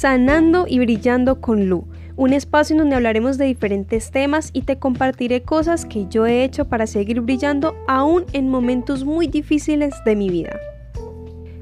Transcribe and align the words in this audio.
Sanando 0.00 0.64
y 0.66 0.78
Brillando 0.78 1.42
con 1.42 1.68
Lu, 1.68 1.84
un 2.16 2.32
espacio 2.32 2.72
en 2.72 2.78
donde 2.78 2.96
hablaremos 2.96 3.36
de 3.36 3.44
diferentes 3.44 4.10
temas 4.10 4.48
y 4.54 4.62
te 4.62 4.78
compartiré 4.78 5.42
cosas 5.42 5.84
que 5.84 6.06
yo 6.08 6.24
he 6.24 6.42
hecho 6.42 6.64
para 6.64 6.86
seguir 6.86 7.20
brillando 7.20 7.74
aún 7.86 8.24
en 8.32 8.48
momentos 8.48 9.04
muy 9.04 9.26
difíciles 9.26 9.92
de 10.06 10.16
mi 10.16 10.30
vida. 10.30 10.58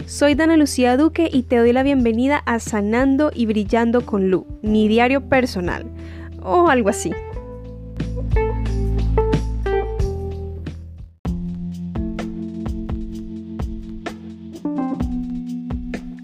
Soy 0.06 0.36
Dana 0.36 0.56
Lucía 0.56 0.96
Duque 0.96 1.28
y 1.32 1.42
te 1.42 1.56
doy 1.56 1.72
la 1.72 1.82
bienvenida 1.82 2.36
a 2.46 2.60
Sanando 2.60 3.32
y 3.34 3.46
Brillando 3.46 4.06
con 4.06 4.30
Lu, 4.30 4.46
mi 4.62 4.86
diario 4.86 5.28
personal, 5.28 5.84
o 6.40 6.68
algo 6.68 6.90
así. 6.90 7.10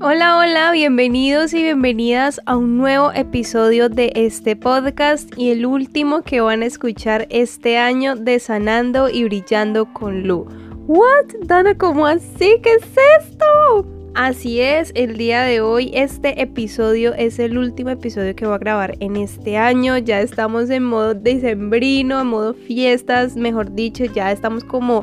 Hola, 0.06 0.36
hola, 0.36 0.70
bienvenidos 0.70 1.54
y 1.54 1.62
bienvenidas 1.62 2.38
a 2.44 2.58
un 2.58 2.76
nuevo 2.76 3.10
episodio 3.14 3.88
de 3.88 4.12
este 4.14 4.54
podcast 4.54 5.32
y 5.38 5.48
el 5.48 5.64
último 5.64 6.20
que 6.20 6.42
van 6.42 6.60
a 6.60 6.66
escuchar 6.66 7.26
este 7.30 7.78
año 7.78 8.14
de 8.14 8.38
Sanando 8.38 9.08
y 9.08 9.24
Brillando 9.24 9.90
con 9.94 10.24
Lu. 10.24 10.46
¿What? 10.86 11.46
Dana, 11.46 11.78
¿cómo 11.78 12.06
así? 12.06 12.54
¿Qué 12.62 12.74
es 12.74 12.84
esto? 13.22 13.86
Así 14.14 14.60
es, 14.60 14.92
el 14.94 15.16
día 15.16 15.42
de 15.42 15.62
hoy 15.62 15.90
este 15.94 16.42
episodio 16.42 17.14
es 17.14 17.38
el 17.38 17.56
último 17.56 17.88
episodio 17.88 18.36
que 18.36 18.44
voy 18.44 18.56
a 18.56 18.58
grabar 18.58 18.96
en 19.00 19.16
este 19.16 19.56
año. 19.56 19.96
Ya 19.96 20.20
estamos 20.20 20.68
en 20.68 20.84
modo 20.84 21.14
decembrino, 21.14 22.20
en 22.20 22.26
modo 22.26 22.52
fiestas, 22.52 23.36
mejor 23.36 23.74
dicho, 23.74 24.04
ya 24.04 24.30
estamos 24.30 24.64
como 24.64 25.02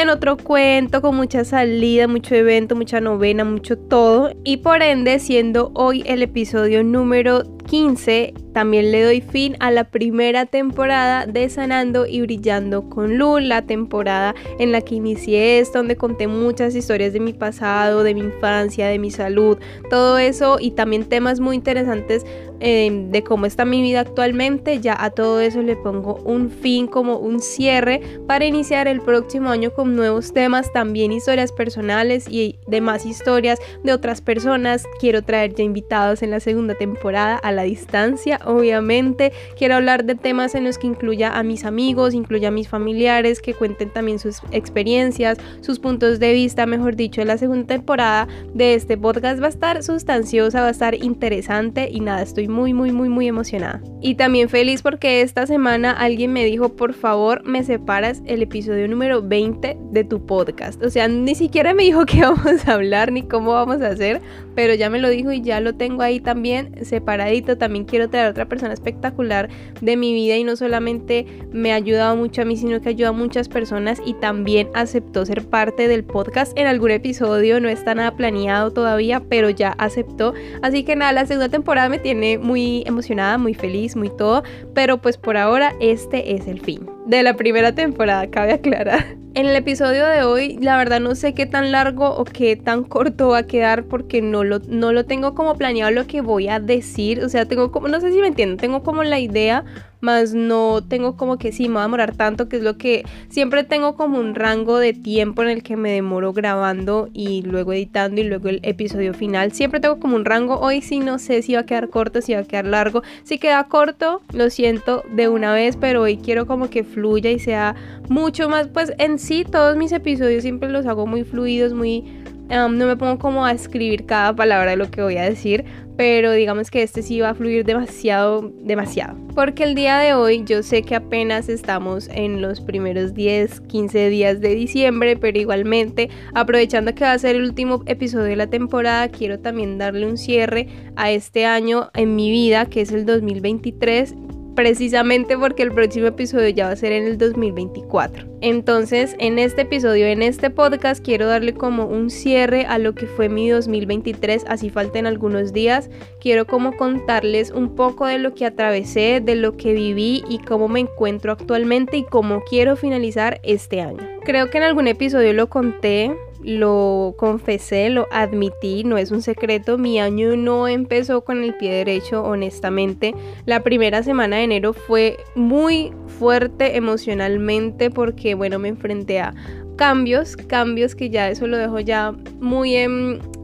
en 0.00 0.10
otro 0.10 0.36
cuento, 0.36 1.02
con 1.02 1.16
mucha 1.16 1.44
salida, 1.44 2.06
mucho 2.06 2.34
evento, 2.34 2.76
mucha 2.76 3.00
novena, 3.00 3.44
mucho 3.44 3.76
todo. 3.76 4.30
Y 4.44 4.58
por 4.58 4.82
ende, 4.82 5.18
siendo 5.18 5.72
hoy 5.74 6.04
el 6.06 6.22
episodio 6.22 6.84
número 6.84 7.42
15, 7.68 8.32
también 8.54 8.90
le 8.90 9.04
doy 9.04 9.20
fin 9.20 9.56
a 9.60 9.70
la 9.70 9.84
primera 9.84 10.46
temporada 10.46 11.26
de 11.26 11.48
Sanando 11.50 12.06
y 12.06 12.22
Brillando 12.22 12.88
con 12.88 13.18
Luz, 13.18 13.42
la 13.42 13.62
temporada 13.62 14.34
en 14.58 14.72
la 14.72 14.80
que 14.80 14.94
inicié 14.94 15.60
esto, 15.60 15.78
donde 15.78 15.96
conté 15.96 16.28
muchas 16.28 16.74
historias 16.74 17.12
de 17.12 17.20
mi 17.20 17.34
pasado, 17.34 18.02
de 18.04 18.14
mi 18.14 18.22
infancia, 18.22 18.88
de 18.88 18.98
mi 18.98 19.10
salud, 19.10 19.58
todo 19.90 20.16
eso 20.16 20.56
y 20.58 20.70
también 20.70 21.04
temas 21.04 21.40
muy 21.40 21.56
interesantes 21.56 22.24
em, 22.60 23.10
de 23.10 23.22
cómo 23.22 23.44
está 23.44 23.66
mi 23.66 23.82
vida 23.82 24.00
actualmente. 24.00 24.80
Ya 24.80 24.96
a 24.98 25.10
todo 25.10 25.38
eso 25.40 25.60
le 25.60 25.76
pongo 25.76 26.16
un 26.24 26.50
fin, 26.50 26.86
como 26.86 27.18
un 27.18 27.38
cierre 27.40 28.00
para 28.26 28.46
iniciar 28.46 28.88
el 28.88 29.02
próximo 29.02 29.50
año 29.50 29.74
con 29.74 29.94
nuevos 29.94 30.32
temas, 30.32 30.72
también 30.72 31.12
historias 31.12 31.52
personales 31.52 32.26
y 32.28 32.58
demás 32.66 33.04
historias 33.04 33.58
de 33.84 33.92
otras 33.92 34.22
personas. 34.22 34.84
Quiero 34.98 35.22
traer 35.22 35.54
ya 35.54 35.64
invitados 35.64 36.22
en 36.22 36.30
la 36.30 36.40
segunda 36.40 36.74
temporada 36.74 37.36
a 37.36 37.57
la 37.58 37.64
distancia, 37.64 38.38
obviamente. 38.44 39.32
Quiero 39.56 39.74
hablar 39.74 40.04
de 40.04 40.14
temas 40.14 40.54
en 40.54 40.62
los 40.62 40.78
que 40.78 40.86
incluya 40.86 41.36
a 41.36 41.42
mis 41.42 41.64
amigos, 41.64 42.14
incluya 42.14 42.48
a 42.48 42.50
mis 42.52 42.68
familiares, 42.68 43.42
que 43.42 43.52
cuenten 43.52 43.90
también 43.90 44.20
sus 44.20 44.42
experiencias, 44.52 45.38
sus 45.60 45.80
puntos 45.80 46.20
de 46.20 46.32
vista, 46.32 46.66
mejor 46.66 46.94
dicho, 46.94 47.24
la 47.24 47.36
segunda 47.36 47.66
temporada 47.66 48.28
de 48.54 48.74
este 48.74 48.96
podcast 48.96 49.42
va 49.42 49.46
a 49.46 49.48
estar 49.48 49.82
sustanciosa, 49.82 50.60
va 50.60 50.68
a 50.68 50.70
estar 50.70 50.94
interesante 50.94 51.88
y 51.90 51.98
nada, 51.98 52.22
estoy 52.22 52.46
muy, 52.46 52.72
muy, 52.72 52.92
muy, 52.92 53.08
muy 53.08 53.26
emocionada. 53.26 53.82
Y 54.00 54.14
también 54.14 54.48
feliz 54.48 54.82
porque 54.82 55.22
esta 55.22 55.44
semana 55.48 55.90
alguien 55.90 56.32
me 56.32 56.44
dijo, 56.44 56.76
por 56.76 56.94
favor, 56.94 57.44
me 57.44 57.64
separas 57.64 58.22
el 58.26 58.42
episodio 58.42 58.86
número 58.86 59.20
20 59.20 59.76
de 59.90 60.04
tu 60.04 60.24
podcast. 60.24 60.80
O 60.84 60.90
sea, 60.90 61.08
ni 61.08 61.34
siquiera 61.34 61.74
me 61.74 61.82
dijo 61.82 62.06
qué 62.06 62.20
vamos 62.20 62.68
a 62.68 62.74
hablar 62.74 63.10
ni 63.10 63.22
cómo 63.22 63.54
vamos 63.54 63.82
a 63.82 63.88
hacer, 63.88 64.20
pero 64.54 64.74
ya 64.74 64.90
me 64.90 65.00
lo 65.00 65.08
dijo 65.08 65.32
y 65.32 65.40
ya 65.40 65.58
lo 65.58 65.74
tengo 65.74 66.02
ahí 66.02 66.20
también 66.20 66.84
separadito 66.84 67.47
también 67.56 67.84
quiero 67.84 68.10
traer 68.10 68.26
a 68.26 68.30
otra 68.30 68.48
persona 68.48 68.74
espectacular 68.74 69.48
de 69.80 69.96
mi 69.96 70.12
vida 70.12 70.36
y 70.36 70.44
no 70.44 70.56
solamente 70.56 71.26
me 71.52 71.72
ha 71.72 71.76
ayudado 71.76 72.16
mucho 72.16 72.42
a 72.42 72.44
mí, 72.44 72.56
sino 72.56 72.80
que 72.80 72.90
ayuda 72.90 73.08
a 73.10 73.12
muchas 73.12 73.48
personas 73.48 74.00
y 74.04 74.14
también 74.14 74.68
aceptó 74.74 75.24
ser 75.24 75.46
parte 75.46 75.88
del 75.88 76.04
podcast 76.04 76.56
en 76.58 76.66
algún 76.66 76.90
episodio, 76.90 77.60
no 77.60 77.68
está 77.68 77.94
nada 77.94 78.16
planeado 78.16 78.72
todavía, 78.72 79.20
pero 79.28 79.50
ya 79.50 79.70
aceptó. 79.78 80.34
Así 80.62 80.84
que 80.84 80.96
nada, 80.96 81.12
la 81.12 81.26
segunda 81.26 81.48
temporada 81.48 81.88
me 81.88 81.98
tiene 81.98 82.38
muy 82.38 82.82
emocionada, 82.86 83.38
muy 83.38 83.54
feliz, 83.54 83.96
muy 83.96 84.10
todo, 84.10 84.42
pero 84.74 84.98
pues 84.98 85.16
por 85.16 85.36
ahora 85.36 85.74
este 85.80 86.34
es 86.34 86.46
el 86.46 86.60
fin 86.60 86.97
de 87.08 87.22
la 87.22 87.34
primera 87.34 87.74
temporada, 87.74 88.28
cabe 88.30 88.52
aclarar. 88.52 89.16
En 89.32 89.46
el 89.46 89.56
episodio 89.56 90.06
de 90.06 90.24
hoy, 90.24 90.58
la 90.60 90.76
verdad 90.76 91.00
no 91.00 91.14
sé 91.14 91.32
qué 91.32 91.46
tan 91.46 91.72
largo 91.72 92.10
o 92.10 92.24
qué 92.24 92.54
tan 92.54 92.84
corto 92.84 93.28
va 93.28 93.38
a 93.38 93.46
quedar 93.46 93.84
porque 93.84 94.20
no 94.20 94.44
lo, 94.44 94.58
no 94.68 94.92
lo 94.92 95.06
tengo 95.06 95.34
como 95.34 95.56
planeado 95.56 95.90
lo 95.90 96.06
que 96.06 96.20
voy 96.20 96.48
a 96.48 96.60
decir. 96.60 97.24
O 97.24 97.28
sea, 97.30 97.46
tengo 97.46 97.72
como, 97.72 97.88
no 97.88 98.00
sé 98.00 98.12
si 98.12 98.20
me 98.20 98.26
entienden, 98.26 98.58
tengo 98.58 98.82
como 98.82 99.04
la 99.04 99.20
idea, 99.20 99.64
más 100.00 100.34
no 100.34 100.82
tengo 100.86 101.16
como 101.16 101.38
que 101.38 101.52
sí, 101.52 101.68
me 101.68 101.76
va 101.76 101.82
a 101.82 101.84
demorar 101.84 102.14
tanto, 102.14 102.48
que 102.48 102.56
es 102.56 102.62
lo 102.62 102.76
que 102.78 103.04
siempre 103.28 103.64
tengo 103.64 103.96
como 103.96 104.18
un 104.18 104.34
rango 104.34 104.78
de 104.78 104.92
tiempo 104.92 105.42
en 105.42 105.48
el 105.48 105.62
que 105.62 105.76
me 105.76 105.92
demoro 105.92 106.32
grabando 106.32 107.08
y 107.12 107.42
luego 107.42 107.72
editando 107.72 108.20
y 108.20 108.24
luego 108.24 108.48
el 108.48 108.60
episodio 108.62 109.14
final. 109.14 109.52
Siempre 109.52 109.80
tengo 109.80 109.98
como 109.98 110.16
un 110.16 110.24
rango, 110.24 110.58
hoy 110.60 110.82
sí 110.82 111.00
no 111.00 111.18
sé 111.18 111.42
si 111.42 111.54
va 111.54 111.60
a 111.60 111.66
quedar 111.66 111.88
corto, 111.90 112.22
si 112.22 112.34
va 112.34 112.40
a 112.40 112.44
quedar 112.44 112.66
largo. 112.66 113.02
Si 113.24 113.38
queda 113.38 113.64
corto, 113.64 114.22
lo 114.32 114.50
siento 114.50 115.04
de 115.10 115.28
una 115.28 115.52
vez, 115.52 115.76
pero 115.76 116.02
hoy 116.02 116.16
quiero 116.16 116.46
como 116.46 116.70
que 116.70 116.84
fluya 116.84 117.30
y 117.30 117.38
sea 117.38 117.74
mucho 118.08 118.48
más, 118.48 118.68
pues 118.68 118.92
en 118.98 119.18
sí 119.18 119.44
todos 119.44 119.76
mis 119.76 119.92
episodios 119.92 120.42
siempre 120.42 120.70
los 120.70 120.86
hago 120.86 121.06
muy 121.06 121.24
fluidos, 121.24 121.72
muy... 121.72 122.04
no 122.48 122.68
me 122.68 122.96
pongo 122.96 123.18
como 123.18 123.44
a 123.44 123.52
escribir 123.52 124.06
cada 124.06 124.34
palabra 124.34 124.72
de 124.72 124.76
lo 124.76 124.90
que 124.90 125.02
voy 125.02 125.16
a 125.16 125.22
decir, 125.22 125.64
pero 125.98 126.32
digamos 126.32 126.70
que 126.70 126.82
este 126.82 127.02
sí 127.02 127.20
va 127.20 127.30
a 127.30 127.34
fluir 127.34 127.64
demasiado, 127.64 128.52
demasiado. 128.60 129.16
Porque 129.34 129.64
el 129.64 129.74
día 129.74 129.98
de 129.98 130.14
hoy 130.14 130.44
yo 130.44 130.62
sé 130.62 130.82
que 130.82 130.94
apenas 130.94 131.48
estamos 131.48 132.08
en 132.08 132.40
los 132.40 132.60
primeros 132.60 133.14
10, 133.14 133.62
15 133.62 134.08
días 134.08 134.40
de 134.40 134.54
diciembre, 134.54 135.16
pero 135.16 135.38
igualmente 135.38 136.08
aprovechando 136.34 136.94
que 136.94 137.04
va 137.04 137.12
a 137.12 137.18
ser 137.18 137.36
el 137.36 137.42
último 137.42 137.82
episodio 137.86 138.26
de 138.26 138.36
la 138.36 138.46
temporada, 138.46 139.08
quiero 139.08 139.40
también 139.40 139.76
darle 139.76 140.06
un 140.06 140.16
cierre 140.16 140.68
a 140.94 141.10
este 141.10 141.46
año 141.46 141.90
en 141.94 142.14
mi 142.14 142.30
vida, 142.30 142.66
que 142.66 142.80
es 142.80 142.92
el 142.92 143.04
2023 143.04 144.14
precisamente 144.58 145.38
porque 145.38 145.62
el 145.62 145.70
próximo 145.70 146.08
episodio 146.08 146.48
ya 146.48 146.66
va 146.66 146.72
a 146.72 146.76
ser 146.76 146.90
en 146.90 147.04
el 147.04 147.16
2024. 147.16 148.26
Entonces, 148.40 149.14
en 149.20 149.38
este 149.38 149.62
episodio, 149.62 150.06
en 150.06 150.20
este 150.20 150.50
podcast, 150.50 151.00
quiero 151.00 151.28
darle 151.28 151.54
como 151.54 151.84
un 151.84 152.10
cierre 152.10 152.66
a 152.66 152.78
lo 152.78 152.92
que 152.92 153.06
fue 153.06 153.28
mi 153.28 153.48
2023, 153.50 154.46
así 154.48 154.68
falten 154.68 155.06
algunos 155.06 155.52
días. 155.52 155.90
Quiero 156.20 156.44
como 156.48 156.76
contarles 156.76 157.52
un 157.52 157.76
poco 157.76 158.06
de 158.06 158.18
lo 158.18 158.34
que 158.34 158.46
atravesé, 158.46 159.20
de 159.24 159.36
lo 159.36 159.56
que 159.56 159.74
viví 159.74 160.24
y 160.28 160.38
cómo 160.38 160.66
me 160.66 160.80
encuentro 160.80 161.30
actualmente 161.30 161.96
y 161.96 162.02
cómo 162.02 162.42
quiero 162.42 162.74
finalizar 162.74 163.38
este 163.44 163.80
año. 163.80 164.04
Creo 164.24 164.50
que 164.50 164.58
en 164.58 164.64
algún 164.64 164.88
episodio 164.88 165.32
lo 165.34 165.48
conté, 165.48 166.16
lo 166.42 167.14
confesé, 167.16 167.90
lo 167.90 168.06
admití, 168.12 168.84
no 168.84 168.96
es 168.98 169.10
un 169.10 169.22
secreto, 169.22 169.78
mi 169.78 169.98
año 169.98 170.36
no 170.36 170.68
empezó 170.68 171.22
con 171.22 171.42
el 171.42 171.54
pie 171.54 171.72
derecho, 171.72 172.22
honestamente. 172.22 173.14
La 173.44 173.62
primera 173.62 174.02
semana 174.02 174.36
de 174.36 174.44
enero 174.44 174.72
fue 174.72 175.16
muy 175.34 175.92
fuerte 176.18 176.76
emocionalmente 176.76 177.90
porque, 177.90 178.34
bueno, 178.34 178.58
me 178.58 178.68
enfrenté 178.68 179.20
a 179.20 179.34
cambios, 179.76 180.36
cambios 180.36 180.94
que 180.94 181.08
ya 181.10 181.30
eso 181.30 181.46
lo 181.46 181.56
dejo 181.56 181.78
ya 181.80 182.12
muy 182.40 182.74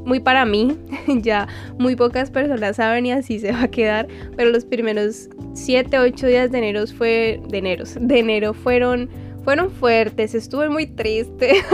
muy 0.05 0.21
para 0.21 0.45
mí, 0.45 0.77
ya 1.23 1.49
muy 1.79 1.97
pocas 1.97 2.31
personas 2.31 2.77
saben 2.77 3.07
y 3.07 3.13
así 3.13 3.39
se 3.39 3.53
va 3.53 3.63
a 3.63 3.69
quedar, 3.69 4.07
pero 4.37 4.51
los 4.51 4.65
primeros 4.65 5.31
7, 5.55 5.99
8 5.99 6.27
días 6.27 6.51
de 6.51 6.59
enero 6.59 6.87
fue 6.87 7.41
de 7.49 7.59
enero, 7.59 7.85
de 7.99 8.19
enero 8.19 8.53
fueron 8.53 9.09
fueron 9.45 9.71
fuertes, 9.71 10.35
estuve 10.35 10.69
muy 10.69 10.87
triste. 10.87 11.55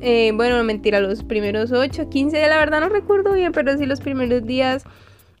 Eh, 0.00 0.32
bueno, 0.34 0.62
mentira, 0.64 1.00
los 1.00 1.22
primeros 1.24 1.72
8, 1.72 2.08
15, 2.08 2.48
la 2.48 2.56
verdad 2.56 2.80
no 2.80 2.88
recuerdo 2.88 3.34
bien, 3.34 3.52
pero 3.52 3.76
sí 3.76 3.84
los 3.84 4.00
primeros 4.00 4.46
días 4.46 4.84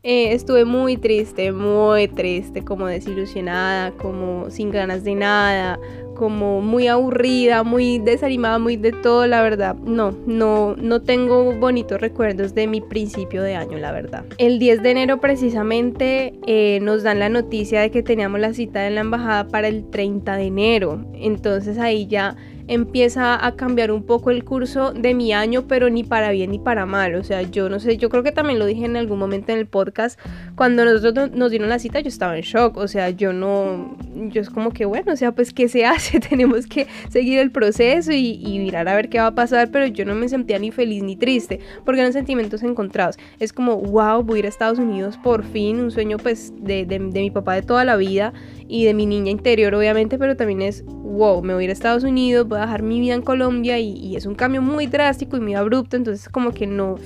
eh, 0.02 0.32
estuve 0.32 0.64
muy 0.64 0.96
triste, 0.96 1.52
muy 1.52 2.08
triste, 2.08 2.64
como 2.64 2.86
desilusionada, 2.86 3.92
como 3.92 4.50
sin 4.50 4.70
ganas 4.70 5.04
de 5.04 5.14
nada, 5.14 5.78
como 6.18 6.60
muy 6.60 6.88
aburrida, 6.88 7.62
muy 7.62 7.98
desanimada, 7.98 8.58
muy 8.58 8.76
de 8.76 8.92
todo, 8.92 9.26
la 9.26 9.40
verdad. 9.40 9.76
No, 9.76 10.14
no, 10.26 10.74
no 10.76 11.00
tengo 11.00 11.54
bonitos 11.54 12.00
recuerdos 12.00 12.54
de 12.54 12.66
mi 12.66 12.80
principio 12.82 13.42
de 13.42 13.54
año, 13.54 13.78
la 13.78 13.92
verdad. 13.92 14.24
El 14.36 14.58
10 14.58 14.82
de 14.82 14.90
enero 14.90 15.20
precisamente 15.20 16.34
eh, 16.46 16.80
nos 16.82 17.04
dan 17.04 17.20
la 17.20 17.28
noticia 17.28 17.80
de 17.80 17.90
que 17.90 18.02
teníamos 18.02 18.40
la 18.40 18.52
cita 18.52 18.86
en 18.86 18.96
la 18.96 19.00
embajada 19.00 19.48
para 19.48 19.68
el 19.68 19.88
30 19.88 20.36
de 20.36 20.44
enero. 20.44 21.04
Entonces 21.14 21.78
ahí 21.78 22.06
ya 22.06 22.36
empieza 22.68 23.44
a 23.44 23.56
cambiar 23.56 23.90
un 23.90 24.04
poco 24.04 24.30
el 24.30 24.44
curso 24.44 24.92
de 24.92 25.14
mi 25.14 25.32
año, 25.32 25.66
pero 25.66 25.90
ni 25.90 26.04
para 26.04 26.30
bien 26.30 26.50
ni 26.50 26.58
para 26.58 26.86
mal. 26.86 27.14
O 27.14 27.24
sea, 27.24 27.42
yo 27.42 27.68
no 27.68 27.80
sé, 27.80 27.96
yo 27.96 28.10
creo 28.10 28.22
que 28.22 28.30
también 28.32 28.58
lo 28.58 28.66
dije 28.66 28.84
en 28.84 28.96
algún 28.96 29.18
momento 29.18 29.52
en 29.52 29.58
el 29.58 29.66
podcast, 29.66 30.20
cuando 30.54 30.84
nosotros 30.84 31.32
nos 31.32 31.50
dieron 31.50 31.68
la 31.68 31.78
cita 31.78 32.00
yo 32.00 32.08
estaba 32.08 32.36
en 32.36 32.42
shock, 32.42 32.76
o 32.76 32.86
sea, 32.86 33.10
yo 33.10 33.32
no, 33.32 33.96
yo 34.30 34.40
es 34.40 34.50
como 34.50 34.72
que 34.72 34.84
bueno, 34.84 35.12
o 35.12 35.16
sea, 35.16 35.32
pues 35.32 35.52
¿qué 35.52 35.68
se 35.68 35.84
hace? 35.86 36.20
Tenemos 36.20 36.66
que 36.66 36.86
seguir 37.08 37.38
el 37.38 37.50
proceso 37.50 38.12
y, 38.12 38.58
mirar 38.58 38.88
a 38.88 38.96
ver 38.96 39.08
qué 39.08 39.18
va 39.18 39.28
a 39.28 39.34
pasar, 39.34 39.70
pero 39.70 39.86
yo 39.86 40.04
no 40.04 40.14
me 40.14 40.28
sentía 40.28 40.58
ni 40.58 40.70
feliz 40.70 41.02
ni 41.02 41.16
triste, 41.16 41.60
porque 41.84 42.00
eran 42.00 42.12
sentimientos 42.12 42.62
encontrados. 42.62 43.16
Es 43.38 43.52
como, 43.52 43.76
wow, 43.76 44.22
voy 44.22 44.36
a 44.36 44.38
ir 44.40 44.46
a 44.46 44.48
Estados 44.48 44.78
Unidos 44.78 45.16
por 45.16 45.44
fin, 45.44 45.80
un 45.80 45.90
sueño 45.90 46.18
pues 46.18 46.52
de, 46.58 46.84
de 46.84 46.98
mi 46.98 47.30
papá 47.30 47.54
de 47.54 47.62
toda 47.62 47.84
la 47.84 47.96
vida 47.96 48.32
y 48.68 48.84
de 48.84 48.94
mi 48.94 49.06
niña 49.06 49.30
interior 49.30 49.74
obviamente, 49.74 50.18
pero 50.18 50.36
también 50.36 50.62
es, 50.62 50.84
wow, 51.08 51.42
me 51.42 51.54
voy 51.54 51.62
a 51.62 51.64
ir 51.64 51.70
a 51.70 51.72
Estados 51.72 52.04
Unidos, 52.04 52.46
voy 52.46 52.58
a 52.58 52.62
dejar 52.62 52.82
mi 52.82 53.00
vida 53.00 53.14
en 53.14 53.22
Colombia 53.22 53.78
y, 53.78 54.16
es 54.16 54.26
un 54.26 54.34
cambio 54.34 54.62
muy 54.62 54.86
drástico 54.86 55.36
y 55.36 55.40
muy 55.40 55.54
abrupto, 55.54 55.96
entonces 55.96 56.28
como 56.28 56.52
que 56.52 56.66
no... 56.66 56.96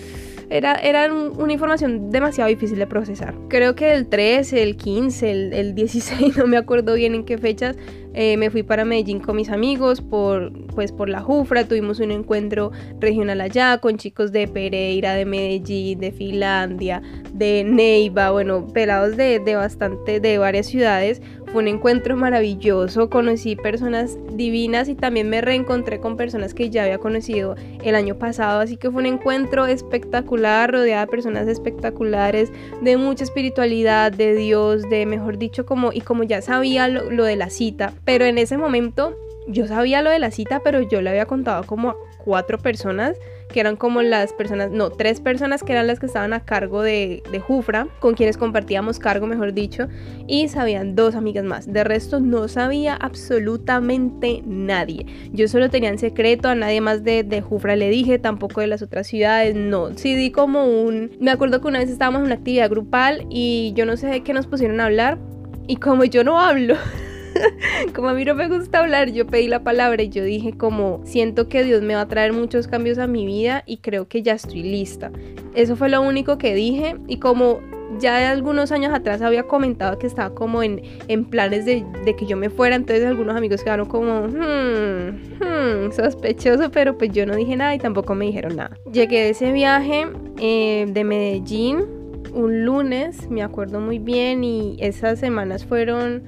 Era, 0.51 0.75
era 0.75 1.11
una 1.11 1.51
información 1.51 2.11
demasiado 2.11 2.51
difícil 2.51 2.79
de 2.79 2.87
procesar. 2.87 3.35
Creo 3.49 3.75
que 3.75 3.95
el 3.95 4.07
13, 4.07 4.63
el 4.63 4.77
15, 4.77 5.31
el, 5.31 5.53
el 5.55 5.75
16, 5.75 6.37
no 6.39 6.47
me 6.47 6.59
acuerdo 6.59 6.93
bien 6.93 7.15
en 7.15 7.25
qué 7.25 7.39
fechas, 7.39 7.77
eh, 8.15 8.37
me 8.37 8.51
fui 8.51 8.63
para 8.63 8.85
Medellín 8.85 9.21
con 9.21 9.37
mis 9.37 9.49
amigos 9.49 10.03
por, 10.03 10.53
pues, 10.69 10.93
por 10.93 11.09
la 11.09 11.21
Jufra, 11.21 11.67
tuvimos 11.67 11.99
un 12.01 12.11
encuentro 12.11 12.71
regional 13.01 13.41
allá 13.41 13.79
con 13.79 13.97
chicos 13.97 14.33
de 14.33 14.49
Pereira, 14.49 15.15
de 15.15 15.25
Medellín, 15.25 15.99
de 15.99 16.13
Finlandia, 16.13 17.01
de 17.33 17.65
Neiva, 17.65 18.31
bueno, 18.31 18.67
pelados 18.67 19.17
de, 19.17 19.39
de 19.39 19.55
bastante, 19.55 20.21
de 20.21 20.39
varias 20.39 20.67
ciudades. 20.67 21.23
Fue 21.53 21.61
un 21.61 21.69
encuentro 21.69 22.17
maravilloso, 22.17 23.11
conocí 23.11 23.57
personas 23.57 24.17
divinas 24.33 24.89
y 24.89 24.95
también 24.95 25.29
me 25.29 25.43
reencontré 25.43 26.01
con 26.01 26.17
personas 26.17 26.55
que 26.55 26.71
ya 26.71 26.85
había 26.85 26.97
conocido 26.97 27.57
el 27.85 27.95
año 27.95 28.15
pasado, 28.15 28.61
así 28.61 28.79
que 28.79 28.91
fue 28.91 29.03
un 29.03 29.07
encuentro 29.07 29.67
espectacular, 29.67 30.73
rodeada 30.73 31.05
de 31.05 31.11
personas 31.11 31.49
espectaculares, 31.49 32.51
de 32.81 32.97
mucha 32.97 33.25
espiritualidad, 33.25 34.13
de 34.13 34.35
Dios, 34.35 34.89
de 34.89 35.05
mejor 35.05 35.37
dicho, 35.37 35.67
como 35.67 35.93
y 35.93 36.01
como 36.01 36.23
ya 36.23 36.41
sabía 36.41 36.89
lo 36.89 37.25
de 37.25 37.37
la 37.37 37.51
cita, 37.51 37.93
pero 38.07 38.25
en 38.25 38.39
ese 38.39 38.57
momento 38.57 39.15
yo 39.47 39.67
sabía 39.67 40.01
lo 40.01 40.09
de 40.09 40.21
la 40.21 40.31
cita, 40.31 40.61
pero 40.65 40.81
yo 40.81 41.03
le 41.03 41.11
había 41.11 41.27
contado 41.27 41.65
como 41.65 41.97
cuatro 42.25 42.57
personas, 42.57 43.19
que 43.53 43.61
eran 43.61 43.77
como 43.77 44.03
las 44.03 44.33
personas, 44.33 44.71
no, 44.71 44.91
tres 44.91 45.21
personas 45.21 45.63
que 45.63 45.73
eran 45.73 45.87
las 45.87 46.01
que 46.01 46.07
estaban 46.07 46.33
a 46.33 46.41
cargo 46.41 46.83
de, 46.83 47.23
de 47.31 47.39
Jufra, 47.39 47.87
con 48.01 48.15
quienes 48.15 48.37
compartíamos 48.37 48.99
cargo, 48.99 49.27
mejor 49.27 49.53
dicho, 49.53 49.89
y 50.27 50.49
sabían 50.49 50.97
dos 50.97 51.15
amigas 51.15 51.45
más. 51.45 51.73
De 51.73 51.85
resto 51.85 52.21
no 52.21 52.49
sabía 52.49 52.95
absolutamente 52.95 54.43
nadie. 54.45 55.07
Yo 55.33 55.47
solo 55.49 55.71
tenía 55.71 55.91
en 55.91 55.99
secreto, 55.99 56.49
a 56.49 56.55
nadie 56.55 56.81
más 56.81 57.05
de, 57.05 57.23
de 57.23 57.41
Jufra 57.41 57.77
le 57.77 57.91
dije, 57.91 58.19
tampoco 58.19 58.61
de 58.61 58.67
las 58.67 58.83
otras 58.83 59.07
ciudades, 59.07 59.55
no. 59.55 59.97
Sí 59.97 60.15
di 60.15 60.31
como 60.31 60.67
un... 60.67 61.13
Me 61.21 61.31
acuerdo 61.31 61.61
que 61.61 61.69
una 61.69 61.79
vez 61.79 61.91
estábamos 61.91 62.21
en 62.21 62.27
una 62.27 62.35
actividad 62.35 62.71
grupal 62.71 63.27
y 63.31 63.73
yo 63.77 63.87
no 63.87 63.97
sé 63.97 64.09
de 64.09 64.23
qué 64.23 64.33
nos 64.33 64.47
pusieron 64.47 64.81
a 64.81 64.87
hablar, 64.87 65.19
y 65.67 65.77
como 65.77 66.05
yo 66.05 66.25
no 66.25 66.41
hablo... 66.41 66.77
como 67.95 68.09
a 68.09 68.15
mí 68.15 68.25
no 68.25 68.35
me 68.35 68.49
gusta 68.49 68.81
hablar, 68.81 69.11
yo 69.11 69.27
pedí 69.27 69.49
la 69.49 69.63
palabra 69.63 70.03
y 70.03 70.09
yo 70.09 70.25
dije 70.25 70.53
como 70.53 71.01
siento 71.05 71.49
que 71.49 71.65
Dios 71.65 71.83
me 71.83 71.95
va 71.95 72.03
a 72.03 72.09
traer 72.09 72.33
muchos 72.33 72.69
cambios 72.69 72.99
a 72.99 73.07
mi 73.07 73.27
vida 73.27 73.63
y 73.67 73.79
creo 73.79 74.09
que 74.09 74.23
ya 74.23 74.35
estoy 74.35 74.63
lista. 74.63 75.11
Eso 75.55 75.77
fue 75.77 75.89
lo 75.89 76.03
único 76.03 76.39
que 76.39 76.55
dije 76.55 76.97
y 77.09 77.19
como 77.19 77.61
ya 77.99 78.17
de 78.17 78.25
algunos 78.25 78.73
años 78.73 78.93
atrás 78.95 79.21
había 79.21 79.43
comentado 79.45 79.99
que 79.99 80.07
estaba 80.07 80.35
como 80.35 80.63
en, 80.63 80.83
en 81.09 81.25
planes 81.25 81.67
de, 81.67 81.85
que 82.17 82.27
yo 82.27 82.37
me 82.37 82.49
fuera, 82.49 82.75
entonces 82.75 83.05
algunos 83.05 83.37
amigos 83.37 83.63
quedaron 83.63 83.87
como, 83.87 84.29
hmm, 84.29 85.09
hmm, 85.41 85.93
sospechoso, 85.93 86.71
pero 86.71 86.97
pues 86.97 87.13
yo 87.13 87.27
no 87.27 87.37
dije 87.37 87.55
nada 87.57 87.75
y 87.75 87.79
tampoco 87.79 88.15
me 88.15 88.25
dijeron 88.25 88.57
nada. 88.57 88.77
Llegué 88.91 89.25
de 89.25 89.31
ese 89.31 89.53
viaje 89.53 90.07
eh, 90.39 90.87
de 90.89 91.05
Medellín 91.05 92.03
un 92.33 92.65
lunes, 92.65 93.31
me 93.31 93.43
acuerdo 93.43 93.81
muy 93.81 93.99
bien, 93.99 94.45
y 94.45 94.77
esas 94.81 95.19
semanas 95.19 95.65
fueron 95.65 96.23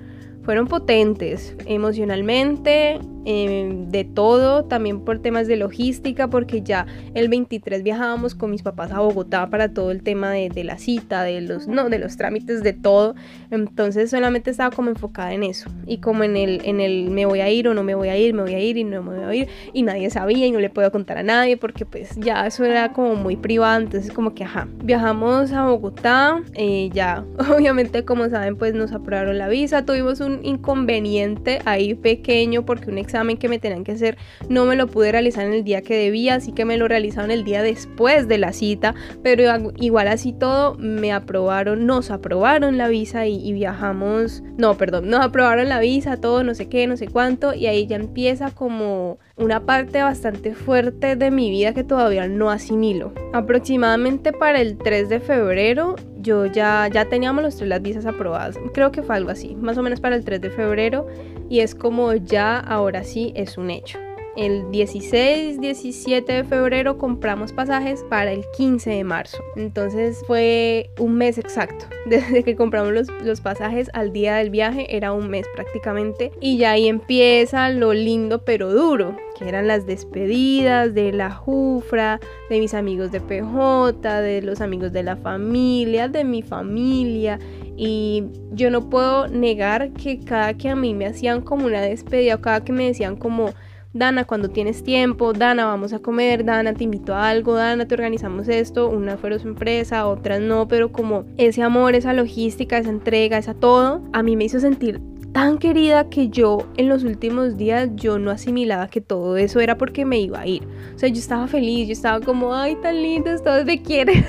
fueron 0.44 0.66
potentes 0.66 1.56
emocionalmente, 1.66 3.00
Em, 3.26 3.90
de 3.90 4.04
todo, 4.04 4.64
también 4.64 5.00
por 5.00 5.18
temas 5.18 5.46
de 5.46 5.56
logística, 5.56 6.28
porque 6.28 6.60
ya 6.60 6.86
el 7.14 7.28
23 7.28 7.82
viajábamos 7.82 8.34
con 8.34 8.50
mis 8.50 8.62
papás 8.62 8.92
a 8.92 9.00
Bogotá 9.00 9.48
para 9.48 9.72
todo 9.72 9.90
el 9.90 10.02
tema 10.02 10.32
de, 10.32 10.64
la 10.64 10.76
cita, 10.76 11.22
de 11.22 11.40
los, 11.40 11.66
no, 11.66 11.88
de 11.88 11.98
los 11.98 12.18
trámites, 12.18 12.62
de 12.62 12.74
todo. 12.74 13.14
Entonces 13.50 14.10
solamente 14.10 14.50
estaba 14.50 14.74
como 14.74 14.90
enfocada 14.90 15.32
en 15.32 15.42
eso 15.42 15.70
y 15.86 15.98
como 15.98 16.22
en 16.22 16.36
el, 16.36 16.60
en 16.64 16.80
el 16.80 17.10
me 17.10 17.24
voy 17.24 17.40
a 17.40 17.50
ir 17.50 17.66
o 17.68 17.74
no 17.74 17.82
me 17.82 17.94
voy 17.94 18.08
a 18.08 18.16
ir, 18.18 18.34
me 18.34 18.42
voy 18.42 18.54
a 18.54 18.60
ir 18.60 18.76
y 18.76 18.84
no 18.84 19.02
me 19.02 19.16
voy 19.16 19.24
a 19.24 19.34
ir. 19.34 19.48
Y 19.72 19.82
nadie 19.82 20.10
sabía 20.10 20.46
y 20.46 20.52
no 20.52 20.60
le 20.60 20.68
puedo 20.68 20.90
contar 20.92 21.16
a 21.16 21.22
nadie 21.22 21.56
porque 21.56 21.86
pues 21.86 22.16
ya 22.16 22.46
eso 22.46 22.64
era 22.64 22.92
como 22.92 23.14
muy 23.14 23.36
privado, 23.36 23.80
entonces 23.80 24.12
como 24.12 24.34
que 24.34 24.44
ajá, 24.44 24.68
viajamos 24.82 25.50
a 25.52 25.66
Bogotá, 25.66 26.42
eh, 26.54 26.90
ya 26.92 27.24
obviamente 27.56 28.04
como 28.04 28.28
saben 28.28 28.56
pues 28.56 28.74
nos 28.74 28.92
aprobaron 28.92 29.38
la 29.38 29.48
visa, 29.48 29.86
tuvimos 29.86 30.20
un 30.20 30.40
inconveniente 30.44 31.60
ahí 31.64 31.94
pequeño 31.94 32.66
porque 32.66 32.90
un 32.90 32.98
examen 33.14 33.36
que 33.36 33.48
me 33.48 33.60
tenían 33.60 33.84
que 33.84 33.92
hacer 33.92 34.18
no 34.48 34.64
me 34.64 34.74
lo 34.74 34.88
pude 34.88 35.12
realizar 35.12 35.46
en 35.46 35.52
el 35.52 35.62
día 35.62 35.82
que 35.82 35.96
debía, 35.96 36.34
así 36.34 36.52
que 36.52 36.64
me 36.64 36.76
lo 36.76 36.88
realizaron 36.88 37.30
el 37.30 37.44
día 37.44 37.62
después 37.62 38.26
de 38.26 38.38
la 38.38 38.52
cita, 38.52 38.94
pero 39.22 39.44
igual 39.76 40.08
así 40.08 40.32
todo 40.32 40.74
me 40.78 41.12
aprobaron, 41.12 41.86
nos 41.86 42.10
aprobaron 42.10 42.76
la 42.76 42.88
visa 42.88 43.26
y, 43.26 43.52
viajamos, 43.52 44.42
no, 44.58 44.76
perdón, 44.76 45.08
nos 45.08 45.20
aprobaron 45.20 45.68
la 45.68 45.78
visa, 45.78 46.16
todo, 46.16 46.42
no 46.42 46.54
sé 46.54 46.68
qué, 46.68 46.88
no 46.88 46.96
sé 46.96 47.06
cuánto, 47.06 47.54
y 47.54 47.66
ahí 47.66 47.86
ya 47.86 47.96
empieza 47.96 48.50
como 48.50 49.18
una 49.36 49.64
parte 49.64 50.02
bastante 50.02 50.54
fuerte 50.54 51.14
de 51.14 51.30
mi 51.30 51.50
vida 51.50 51.72
que 51.72 51.84
todavía 51.84 52.26
no 52.26 52.50
asimilo. 52.50 53.12
Aproximadamente 53.32 54.32
para 54.32 54.60
el 54.60 54.76
3 54.76 55.08
de 55.08 55.20
febrero 55.20 55.94
yo 56.24 56.46
ya, 56.46 56.88
ya 56.88 57.04
teníamos 57.04 57.44
los 57.44 57.56
tres 57.56 57.68
las 57.68 57.82
visas 57.82 58.06
aprobadas. 58.06 58.58
Creo 58.72 58.90
que 58.90 59.02
fue 59.02 59.14
algo 59.14 59.30
así, 59.30 59.54
más 59.54 59.78
o 59.78 59.82
menos 59.82 60.00
para 60.00 60.16
el 60.16 60.24
3 60.24 60.40
de 60.40 60.50
febrero. 60.50 61.06
Y 61.50 61.60
es 61.60 61.74
como 61.74 62.14
ya 62.14 62.58
ahora 62.58 63.03
sí 63.04 63.32
es 63.36 63.58
un 63.58 63.70
hecho. 63.70 64.13
El 64.36 64.72
16, 64.72 65.60
17 65.60 66.32
de 66.32 66.44
febrero 66.44 66.98
compramos 66.98 67.52
pasajes 67.52 68.04
para 68.10 68.32
el 68.32 68.44
15 68.56 68.90
de 68.90 69.04
marzo. 69.04 69.38
Entonces 69.54 70.24
fue 70.26 70.90
un 70.98 71.14
mes 71.14 71.38
exacto. 71.38 71.86
Desde 72.06 72.42
que 72.42 72.56
compramos 72.56 72.92
los, 72.92 73.08
los, 73.22 73.40
pasajes 73.40 73.90
al 73.92 74.12
día 74.12 74.36
del 74.36 74.50
viaje 74.50 74.96
era 74.96 75.12
un 75.12 75.30
mes 75.30 75.46
prácticamente. 75.54 76.32
Y 76.40 76.58
ya 76.58 76.72
ahí 76.72 76.88
empieza 76.88 77.70
lo 77.70 77.92
lindo 77.92 78.44
pero 78.44 78.72
duro, 78.72 79.16
que 79.38 79.48
eran 79.48 79.68
las 79.68 79.86
despedidas 79.86 80.92
de 80.94 81.12
la 81.12 81.30
Jufra, 81.30 82.18
de 82.50 82.58
mis 82.58 82.74
amigos 82.74 83.12
de 83.12 83.20
PJ, 83.20 84.20
de 84.20 84.42
los 84.42 84.60
amigos 84.60 84.92
de 84.92 85.04
la 85.04 85.16
familia, 85.16 86.08
de 86.08 86.24
mi 86.24 86.42
familia. 86.42 87.38
Y 87.76 88.24
yo 88.52 88.70
no 88.70 88.90
puedo 88.90 89.28
negar 89.28 89.92
que 89.92 90.20
cada 90.20 90.54
que 90.54 90.68
a 90.68 90.76
mí 90.76 90.92
me 90.92 91.06
hacían 91.06 91.40
como 91.40 91.66
una 91.66 91.82
despedida 91.82 92.34
o 92.34 92.40
cada 92.40 92.64
que 92.64 92.72
me 92.72 92.86
decían 92.86 93.16
como 93.16 93.52
Dana, 93.94 94.24
cuando 94.24 94.48
tienes 94.48 94.82
tiempo, 94.82 95.32
Dana, 95.32 95.66
vamos 95.66 95.92
a 95.92 96.00
comer, 96.00 96.44
Dana, 96.44 96.74
te 96.74 96.82
invito 96.82 97.14
a 97.14 97.28
algo, 97.28 97.54
Dana, 97.54 97.86
te 97.86 97.94
organizamos 97.94 98.48
esto, 98.48 98.88
una 98.88 99.16
fue 99.16 99.38
su 99.38 99.46
empresa, 99.46 100.08
otras 100.08 100.40
no, 100.40 100.66
pero 100.66 100.90
como 100.90 101.24
ese 101.36 101.62
amor, 101.62 101.94
esa 101.94 102.12
logística, 102.12 102.76
esa 102.76 102.90
entrega, 102.90 103.38
esa 103.38 103.54
todo, 103.54 104.02
a 104.12 104.24
mí 104.24 104.34
me 104.34 104.46
hizo 104.46 104.58
sentir 104.58 105.00
tan 105.32 105.58
querida 105.58 106.08
que 106.10 106.28
yo 106.28 106.66
en 106.76 106.88
los 106.88 107.04
últimos 107.04 107.56
días 107.56 107.88
yo 107.94 108.18
no 108.18 108.32
asimilaba 108.32 108.88
que 108.88 109.00
todo 109.00 109.36
eso 109.36 109.60
era 109.60 109.78
porque 109.78 110.04
me 110.04 110.18
iba 110.18 110.40
a 110.40 110.46
ir. 110.48 110.66
O 110.96 110.98
sea, 110.98 111.08
yo 111.08 111.18
estaba 111.20 111.46
feliz, 111.46 111.86
yo 111.86 111.92
estaba 111.92 112.18
como, 112.18 112.52
ay, 112.52 112.74
tan 112.82 113.00
lindos, 113.00 113.44
todos 113.44 113.64
me 113.64 113.80
quieren. 113.80 114.26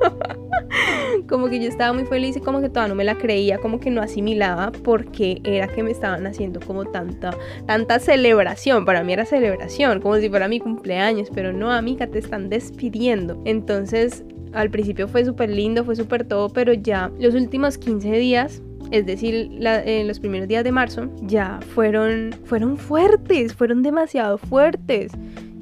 como 1.28 1.48
que 1.48 1.60
yo 1.60 1.68
estaba 1.68 1.92
muy 1.92 2.04
feliz 2.04 2.36
y 2.36 2.40
como 2.40 2.60
que 2.60 2.68
todavía 2.68 2.88
no 2.88 2.94
me 2.94 3.04
la 3.04 3.16
creía, 3.16 3.58
como 3.58 3.80
que 3.80 3.90
no 3.90 4.02
asimilaba 4.02 4.72
porque 4.72 5.40
era 5.44 5.68
que 5.68 5.82
me 5.82 5.90
estaban 5.90 6.26
haciendo 6.26 6.60
como 6.60 6.84
tanta, 6.84 7.36
tanta 7.66 7.98
celebración. 7.98 8.84
Para 8.84 9.02
mí 9.02 9.12
era 9.12 9.24
celebración, 9.24 10.00
como 10.00 10.16
si 10.16 10.28
fuera 10.28 10.48
mi 10.48 10.60
cumpleaños, 10.60 11.28
pero 11.34 11.52
no, 11.52 11.70
amiga, 11.72 12.06
te 12.06 12.18
están 12.18 12.48
despidiendo. 12.48 13.40
Entonces, 13.44 14.24
al 14.52 14.70
principio 14.70 15.08
fue 15.08 15.24
súper 15.24 15.50
lindo, 15.50 15.84
fue 15.84 15.96
súper 15.96 16.24
todo, 16.24 16.48
pero 16.48 16.72
ya 16.72 17.10
los 17.18 17.34
últimos 17.34 17.78
15 17.78 18.10
días 18.12 18.62
es 18.90 19.04
decir, 19.04 19.50
en 19.60 20.06
los 20.06 20.20
primeros 20.20 20.48
días 20.48 20.62
de 20.62 20.70
marzo, 20.72 21.08
ya 21.22 21.58
fueron, 21.74 22.32
fueron 22.44 22.76
fuertes, 22.76 23.52
fueron 23.52 23.82
demasiado 23.82 24.38
fuertes 24.38 25.12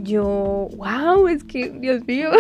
yo, 0.04 0.68
wow, 0.76 1.26
es 1.28 1.42
que, 1.44 1.70
Dios 1.70 2.06
mío. 2.06 2.30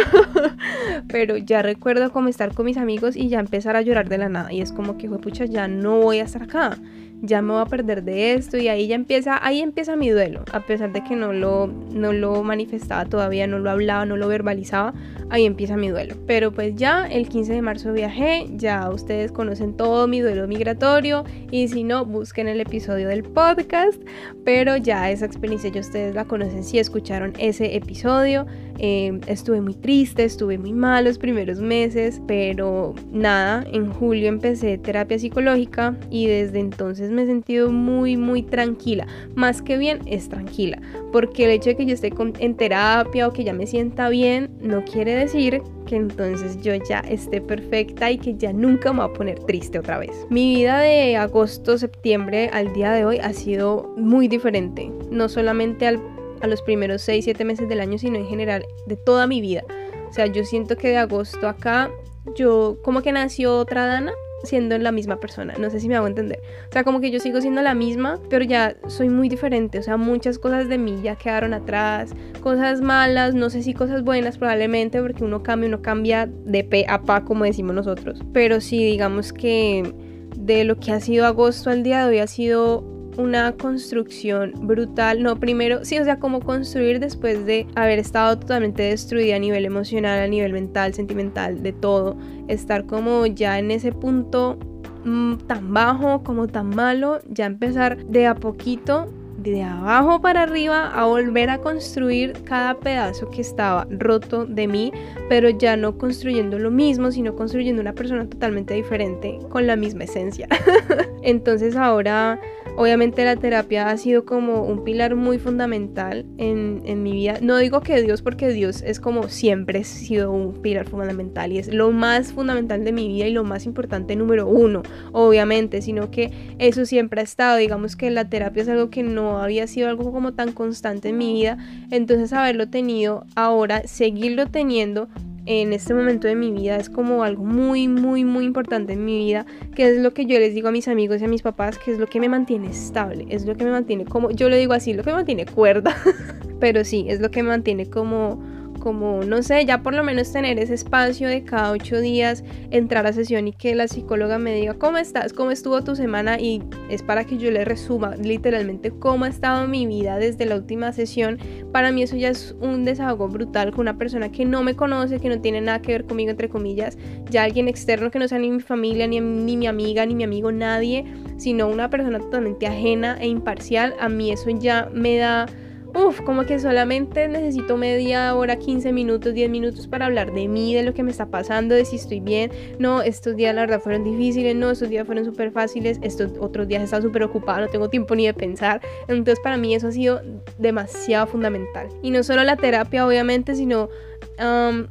Pero 1.08 1.36
ya 1.36 1.62
recuerdo 1.62 2.12
como 2.12 2.28
estar 2.28 2.54
con 2.54 2.66
mis 2.66 2.76
amigos 2.76 3.16
y 3.16 3.28
ya 3.28 3.40
empezar 3.40 3.76
a 3.76 3.82
llorar 3.82 4.08
de 4.08 4.18
la 4.18 4.28
nada. 4.28 4.52
Y 4.52 4.60
es 4.60 4.72
como 4.72 4.96
que, 4.98 5.08
pucha, 5.08 5.46
ya 5.46 5.66
no 5.66 6.00
voy 6.00 6.18
a 6.18 6.24
estar 6.24 6.42
acá. 6.42 6.78
Ya 7.22 7.42
me 7.42 7.52
voy 7.52 7.62
a 7.62 7.66
perder 7.66 8.02
de 8.02 8.34
esto 8.34 8.56
y 8.58 8.68
ahí 8.68 8.86
ya 8.86 8.94
empieza, 8.94 9.44
ahí 9.44 9.60
empieza 9.60 9.96
mi 9.96 10.10
duelo, 10.10 10.44
a 10.52 10.60
pesar 10.60 10.92
de 10.92 11.02
que 11.02 11.16
no 11.16 11.32
lo, 11.32 11.66
no 11.66 12.12
lo 12.12 12.42
manifestaba 12.42 13.06
todavía, 13.06 13.46
no 13.46 13.58
lo 13.58 13.70
hablaba, 13.70 14.04
no 14.04 14.16
lo 14.16 14.28
verbalizaba, 14.28 14.94
ahí 15.30 15.46
empieza 15.46 15.76
mi 15.76 15.88
duelo. 15.88 16.16
Pero 16.26 16.52
pues 16.52 16.74
ya 16.76 17.06
el 17.06 17.28
15 17.28 17.52
de 17.52 17.62
marzo 17.62 17.92
viajé, 17.92 18.46
ya 18.56 18.90
ustedes 18.90 19.32
conocen 19.32 19.76
todo 19.76 20.06
mi 20.06 20.20
duelo 20.20 20.46
migratorio 20.46 21.24
y 21.50 21.68
si 21.68 21.84
no, 21.84 22.04
busquen 22.04 22.48
el 22.48 22.60
episodio 22.60 23.08
del 23.08 23.22
podcast, 23.22 24.02
pero 24.44 24.76
ya 24.76 25.10
esa 25.10 25.26
experiencia 25.26 25.70
ya 25.70 25.80
ustedes 25.80 26.14
la 26.14 26.24
conocen 26.26 26.64
si 26.64 26.78
escucharon 26.78 27.32
ese 27.38 27.76
episodio. 27.76 28.46
Eh, 28.78 29.20
estuve 29.26 29.60
muy 29.60 29.74
triste, 29.74 30.24
estuve 30.24 30.58
muy 30.58 30.72
mal 30.72 31.04
los 31.04 31.18
primeros 31.18 31.60
meses, 31.60 32.20
pero 32.26 32.94
nada, 33.12 33.64
en 33.72 33.90
julio 33.90 34.28
empecé 34.28 34.78
terapia 34.78 35.18
psicológica 35.18 35.96
y 36.10 36.26
desde 36.26 36.60
entonces 36.60 37.10
me 37.10 37.22
he 37.22 37.26
sentido 37.26 37.70
muy, 37.70 38.16
muy 38.16 38.42
tranquila. 38.42 39.06
Más 39.34 39.62
que 39.62 39.78
bien, 39.78 40.00
es 40.06 40.28
tranquila, 40.28 40.80
porque 41.12 41.44
el 41.44 41.50
hecho 41.50 41.70
de 41.70 41.76
que 41.76 41.86
yo 41.86 41.94
esté 41.94 42.12
en 42.40 42.54
terapia 42.56 43.28
o 43.28 43.32
que 43.32 43.44
ya 43.44 43.52
me 43.52 43.66
sienta 43.66 44.08
bien, 44.08 44.50
no 44.60 44.84
quiere 44.84 45.14
decir 45.14 45.62
que 45.86 45.96
entonces 45.96 46.60
yo 46.62 46.74
ya 46.74 47.00
esté 47.00 47.40
perfecta 47.40 48.10
y 48.10 48.18
que 48.18 48.34
ya 48.36 48.52
nunca 48.52 48.92
me 48.92 49.00
voy 49.00 49.10
a 49.10 49.12
poner 49.12 49.38
triste 49.40 49.78
otra 49.78 49.98
vez. 49.98 50.26
Mi 50.30 50.56
vida 50.56 50.80
de 50.80 51.16
agosto, 51.16 51.78
septiembre 51.78 52.50
al 52.52 52.72
día 52.72 52.92
de 52.92 53.04
hoy 53.04 53.18
ha 53.18 53.32
sido 53.32 53.92
muy 53.96 54.28
diferente, 54.28 54.90
no 55.10 55.28
solamente 55.28 55.86
al 55.86 56.00
a 56.44 56.46
los 56.46 56.62
primeros 56.62 57.02
6, 57.02 57.24
7 57.24 57.44
meses 57.44 57.68
del 57.68 57.80
año, 57.80 57.98
sino 57.98 58.16
en 58.16 58.26
general 58.26 58.64
de 58.86 58.96
toda 58.96 59.26
mi 59.26 59.40
vida. 59.40 59.64
O 60.08 60.12
sea, 60.12 60.26
yo 60.26 60.44
siento 60.44 60.76
que 60.76 60.88
de 60.88 60.98
agosto 60.98 61.48
acá, 61.48 61.90
yo 62.36 62.78
como 62.82 63.02
que 63.02 63.12
nació 63.12 63.58
otra 63.58 63.86
Dana 63.86 64.12
siendo 64.44 64.76
la 64.78 64.92
misma 64.92 65.18
persona. 65.18 65.54
No 65.58 65.70
sé 65.70 65.80
si 65.80 65.88
me 65.88 65.96
hago 65.96 66.06
entender. 66.06 66.40
O 66.68 66.72
sea, 66.72 66.84
como 66.84 67.00
que 67.00 67.10
yo 67.10 67.18
sigo 67.18 67.40
siendo 67.40 67.62
la 67.62 67.74
misma, 67.74 68.20
pero 68.28 68.44
ya 68.44 68.76
soy 68.86 69.08
muy 69.08 69.28
diferente. 69.28 69.78
O 69.78 69.82
sea, 69.82 69.96
muchas 69.96 70.38
cosas 70.38 70.68
de 70.68 70.78
mí 70.78 71.00
ya 71.02 71.16
quedaron 71.16 71.54
atrás. 71.54 72.12
Cosas 72.40 72.80
malas, 72.80 73.34
no 73.34 73.50
sé 73.50 73.62
si 73.62 73.74
cosas 73.74 74.04
buenas 74.04 74.38
probablemente, 74.38 75.00
porque 75.00 75.24
uno 75.24 75.42
cambia, 75.42 75.68
uno 75.68 75.82
cambia 75.82 76.26
de 76.26 76.62
pe 76.62 76.84
a 76.88 77.02
pa, 77.02 77.24
como 77.24 77.44
decimos 77.44 77.74
nosotros. 77.74 78.20
Pero 78.32 78.60
sí, 78.60 78.84
digamos 78.84 79.32
que 79.32 79.92
de 80.36 80.64
lo 80.64 80.78
que 80.78 80.92
ha 80.92 81.00
sido 81.00 81.26
agosto 81.26 81.70
al 81.70 81.82
día 81.82 82.00
de 82.00 82.10
hoy 82.10 82.18
ha 82.18 82.26
sido 82.26 82.93
una 83.16 83.52
construcción 83.52 84.52
brutal. 84.62 85.22
No, 85.22 85.38
primero, 85.38 85.84
sí, 85.84 85.98
o 85.98 86.04
sea, 86.04 86.18
como 86.18 86.40
construir 86.40 87.00
después 87.00 87.44
de 87.46 87.66
haber 87.74 87.98
estado 87.98 88.38
totalmente 88.38 88.82
destruida 88.82 89.36
a 89.36 89.38
nivel 89.38 89.64
emocional, 89.64 90.20
a 90.20 90.26
nivel 90.26 90.52
mental, 90.52 90.94
sentimental, 90.94 91.62
de 91.62 91.72
todo. 91.72 92.16
Estar 92.48 92.86
como 92.86 93.26
ya 93.26 93.58
en 93.58 93.70
ese 93.70 93.92
punto 93.92 94.58
mm, 95.04 95.36
tan 95.46 95.72
bajo, 95.72 96.22
como 96.22 96.46
tan 96.48 96.70
malo, 96.70 97.20
ya 97.28 97.46
empezar 97.46 98.04
de 98.06 98.26
a 98.26 98.34
poquito 98.34 99.08
de 99.44 99.62
abajo 99.62 100.20
para 100.20 100.42
arriba 100.42 100.88
a 100.88 101.04
volver 101.04 101.50
a 101.50 101.58
construir 101.58 102.32
cada 102.44 102.78
pedazo 102.78 103.30
que 103.30 103.42
estaba 103.42 103.86
roto 103.90 104.46
de 104.46 104.66
mí, 104.66 104.92
pero 105.28 105.50
ya 105.50 105.76
no 105.76 105.98
construyendo 105.98 106.58
lo 106.58 106.70
mismo, 106.70 107.12
sino 107.12 107.36
construyendo 107.36 107.82
una 107.82 107.92
persona 107.92 108.26
totalmente 108.26 108.74
diferente 108.74 109.38
con 109.50 109.66
la 109.66 109.76
misma 109.76 110.04
esencia. 110.04 110.48
Entonces 111.22 111.76
ahora 111.76 112.40
Obviamente 112.76 113.24
la 113.24 113.36
terapia 113.36 113.88
ha 113.88 113.96
sido 113.96 114.24
como 114.24 114.64
un 114.64 114.82
pilar 114.82 115.14
muy 115.14 115.38
fundamental 115.38 116.26
en, 116.38 117.02
mi 117.04 117.12
vida. 117.12 117.38
No 117.40 117.56
digo 117.58 117.80
que 117.80 118.02
Dios, 118.02 118.20
porque 118.20 118.48
Dios 118.48 118.82
es 118.82 118.98
como 118.98 119.28
siempre 119.28 119.80
ha 119.80 119.84
sido 119.84 120.32
un 120.32 120.54
pilar 120.60 120.88
fundamental 120.88 121.52
y 121.52 121.58
es 121.58 121.72
lo 121.72 121.92
más 121.92 122.32
fundamental 122.32 122.84
de 122.84 122.92
mi 122.92 123.06
vida 123.08 123.26
y 123.26 123.32
lo 123.32 123.44
más 123.44 123.66
importante 123.66 124.16
número 124.16 124.48
uno, 124.48 124.82
obviamente, 125.12 125.82
sino 125.82 126.10
que 126.10 126.32
eso 126.58 126.84
siempre 126.84 127.20
ha 127.20 127.24
estado. 127.24 127.58
Digamos 127.58 127.94
que 127.94 128.10
la 128.10 128.28
terapia 128.28 128.62
es 128.62 128.68
algo 128.68 128.90
que 128.90 129.04
no 129.04 129.38
había 129.38 129.66
sido 129.68 129.88
algo 129.88 130.12
como 130.12 130.32
tan 130.32 130.52
constante 130.52 131.10
en 131.10 131.18
mi 131.18 131.32
vida. 131.32 131.58
Entonces 131.90 132.32
haberlo 132.32 132.68
tenido 132.68 133.24
ahora, 133.36 133.86
seguirlo 133.86 134.46
teniendo 134.46 135.08
en 135.46 135.72
este 135.72 135.94
momento 135.94 136.26
de 136.26 136.34
mi 136.34 136.50
vida 136.50 136.76
es 136.76 136.88
como 136.88 137.22
algo 137.22 137.44
muy, 137.44 137.88
muy, 137.88 138.24
muy 138.24 138.44
importante 138.44 138.94
en 138.94 139.04
mi 139.04 139.18
vida, 139.18 139.46
que 139.74 139.88
es 139.88 139.98
lo 139.98 140.14
que 140.14 140.26
yo 140.26 140.38
les 140.38 140.54
digo 140.54 140.68
a 140.68 140.72
mis 140.72 140.88
amigos 140.88 141.20
y 141.20 141.24
a 141.24 141.28
mis 141.28 141.42
papás, 141.42 141.78
que 141.78 141.92
es 141.92 141.98
lo 141.98 142.06
que 142.06 142.20
me 142.20 142.28
mantiene 142.28 142.68
estable, 142.68 143.26
es 143.28 143.44
lo 143.44 143.54
que 143.56 143.64
me 143.64 143.70
mantiene 143.70 144.04
como, 144.04 144.30
yo 144.30 144.48
le 144.48 144.58
digo 144.58 144.72
así, 144.72 144.94
lo 144.94 145.02
que 145.02 145.10
me 145.10 145.16
mantiene 145.16 145.46
cuerda, 145.46 145.94
pero 146.60 146.84
sí, 146.84 147.06
es 147.08 147.20
lo 147.20 147.30
que 147.30 147.42
me 147.42 147.50
mantiene 147.50 147.86
como 147.86 148.42
como, 148.84 149.24
no 149.24 149.42
sé, 149.42 149.64
ya 149.64 149.82
por 149.82 149.94
lo 149.94 150.04
menos 150.04 150.30
tener 150.30 150.58
ese 150.58 150.74
espacio 150.74 151.26
de 151.26 151.42
cada 151.42 151.70
ocho 151.70 151.98
días, 152.02 152.44
entrar 152.70 153.06
a 153.06 153.14
sesión 153.14 153.48
y 153.48 153.52
que 153.52 153.74
la 153.74 153.88
psicóloga 153.88 154.38
me 154.38 154.54
diga, 154.54 154.74
¿cómo 154.74 154.98
estás? 154.98 155.32
¿Cómo 155.32 155.50
estuvo 155.52 155.82
tu 155.82 155.96
semana? 155.96 156.38
Y 156.38 156.62
es 156.90 157.02
para 157.02 157.24
que 157.24 157.38
yo 157.38 157.50
le 157.50 157.64
resuma 157.64 158.14
literalmente 158.16 158.90
cómo 158.90 159.24
ha 159.24 159.28
estado 159.28 159.66
mi 159.66 159.86
vida 159.86 160.18
desde 160.18 160.44
la 160.44 160.56
última 160.56 160.92
sesión. 160.92 161.38
Para 161.72 161.92
mí 161.92 162.02
eso 162.02 162.14
ya 162.16 162.28
es 162.28 162.54
un 162.60 162.84
desahogo 162.84 163.26
brutal 163.26 163.70
con 163.70 163.80
una 163.80 163.96
persona 163.96 164.30
que 164.30 164.44
no 164.44 164.62
me 164.62 164.76
conoce, 164.76 165.18
que 165.18 165.30
no 165.30 165.40
tiene 165.40 165.62
nada 165.62 165.80
que 165.80 165.92
ver 165.92 166.04
conmigo, 166.04 166.30
entre 166.30 166.50
comillas, 166.50 166.98
ya 167.30 167.44
alguien 167.44 167.68
externo 167.68 168.10
que 168.10 168.18
no 168.18 168.28
sea 168.28 168.38
ni 168.38 168.50
mi 168.50 168.60
familia, 168.60 169.06
ni, 169.06 169.18
ni 169.18 169.56
mi 169.56 169.66
amiga, 169.66 170.04
ni 170.04 170.14
mi 170.14 170.24
amigo, 170.24 170.52
nadie, 170.52 171.06
sino 171.38 171.68
una 171.68 171.88
persona 171.88 172.18
totalmente 172.18 172.66
ajena 172.66 173.16
e 173.18 173.28
imparcial. 173.28 173.94
A 173.98 174.10
mí 174.10 174.30
eso 174.30 174.50
ya 174.50 174.90
me 174.92 175.16
da 175.16 175.46
Uf, 175.94 176.22
como 176.22 176.44
que 176.44 176.58
solamente 176.58 177.28
necesito 177.28 177.76
media 177.76 178.34
hora, 178.34 178.56
15 178.56 178.92
minutos, 178.92 179.32
10 179.32 179.48
minutos 179.48 179.86
para 179.86 180.06
hablar 180.06 180.32
de 180.32 180.48
mí, 180.48 180.74
de 180.74 180.82
lo 180.82 180.92
que 180.92 181.04
me 181.04 181.12
está 181.12 181.26
pasando, 181.26 181.76
de 181.76 181.84
si 181.84 181.96
estoy 181.96 182.18
bien. 182.18 182.50
No, 182.80 183.00
estos 183.00 183.36
días 183.36 183.54
la 183.54 183.60
verdad 183.60 183.80
fueron 183.80 184.02
difíciles, 184.02 184.56
no, 184.56 184.72
estos 184.72 184.88
días 184.88 185.06
fueron 185.06 185.24
súper 185.24 185.52
fáciles, 185.52 186.00
estos 186.02 186.32
otros 186.40 186.66
días 186.66 186.80
he 186.80 186.84
estado 186.86 187.02
súper 187.02 187.22
ocupada, 187.22 187.60
no 187.60 187.68
tengo 187.68 187.88
tiempo 187.90 188.16
ni 188.16 188.26
de 188.26 188.34
pensar. 188.34 188.80
Entonces 189.06 189.38
para 189.40 189.56
mí 189.56 189.72
eso 189.72 189.86
ha 189.86 189.92
sido 189.92 190.20
demasiado 190.58 191.28
fundamental. 191.28 191.88
Y 192.02 192.10
no 192.10 192.24
solo 192.24 192.42
la 192.42 192.56
terapia, 192.56 193.06
obviamente, 193.06 193.54
sino 193.54 193.88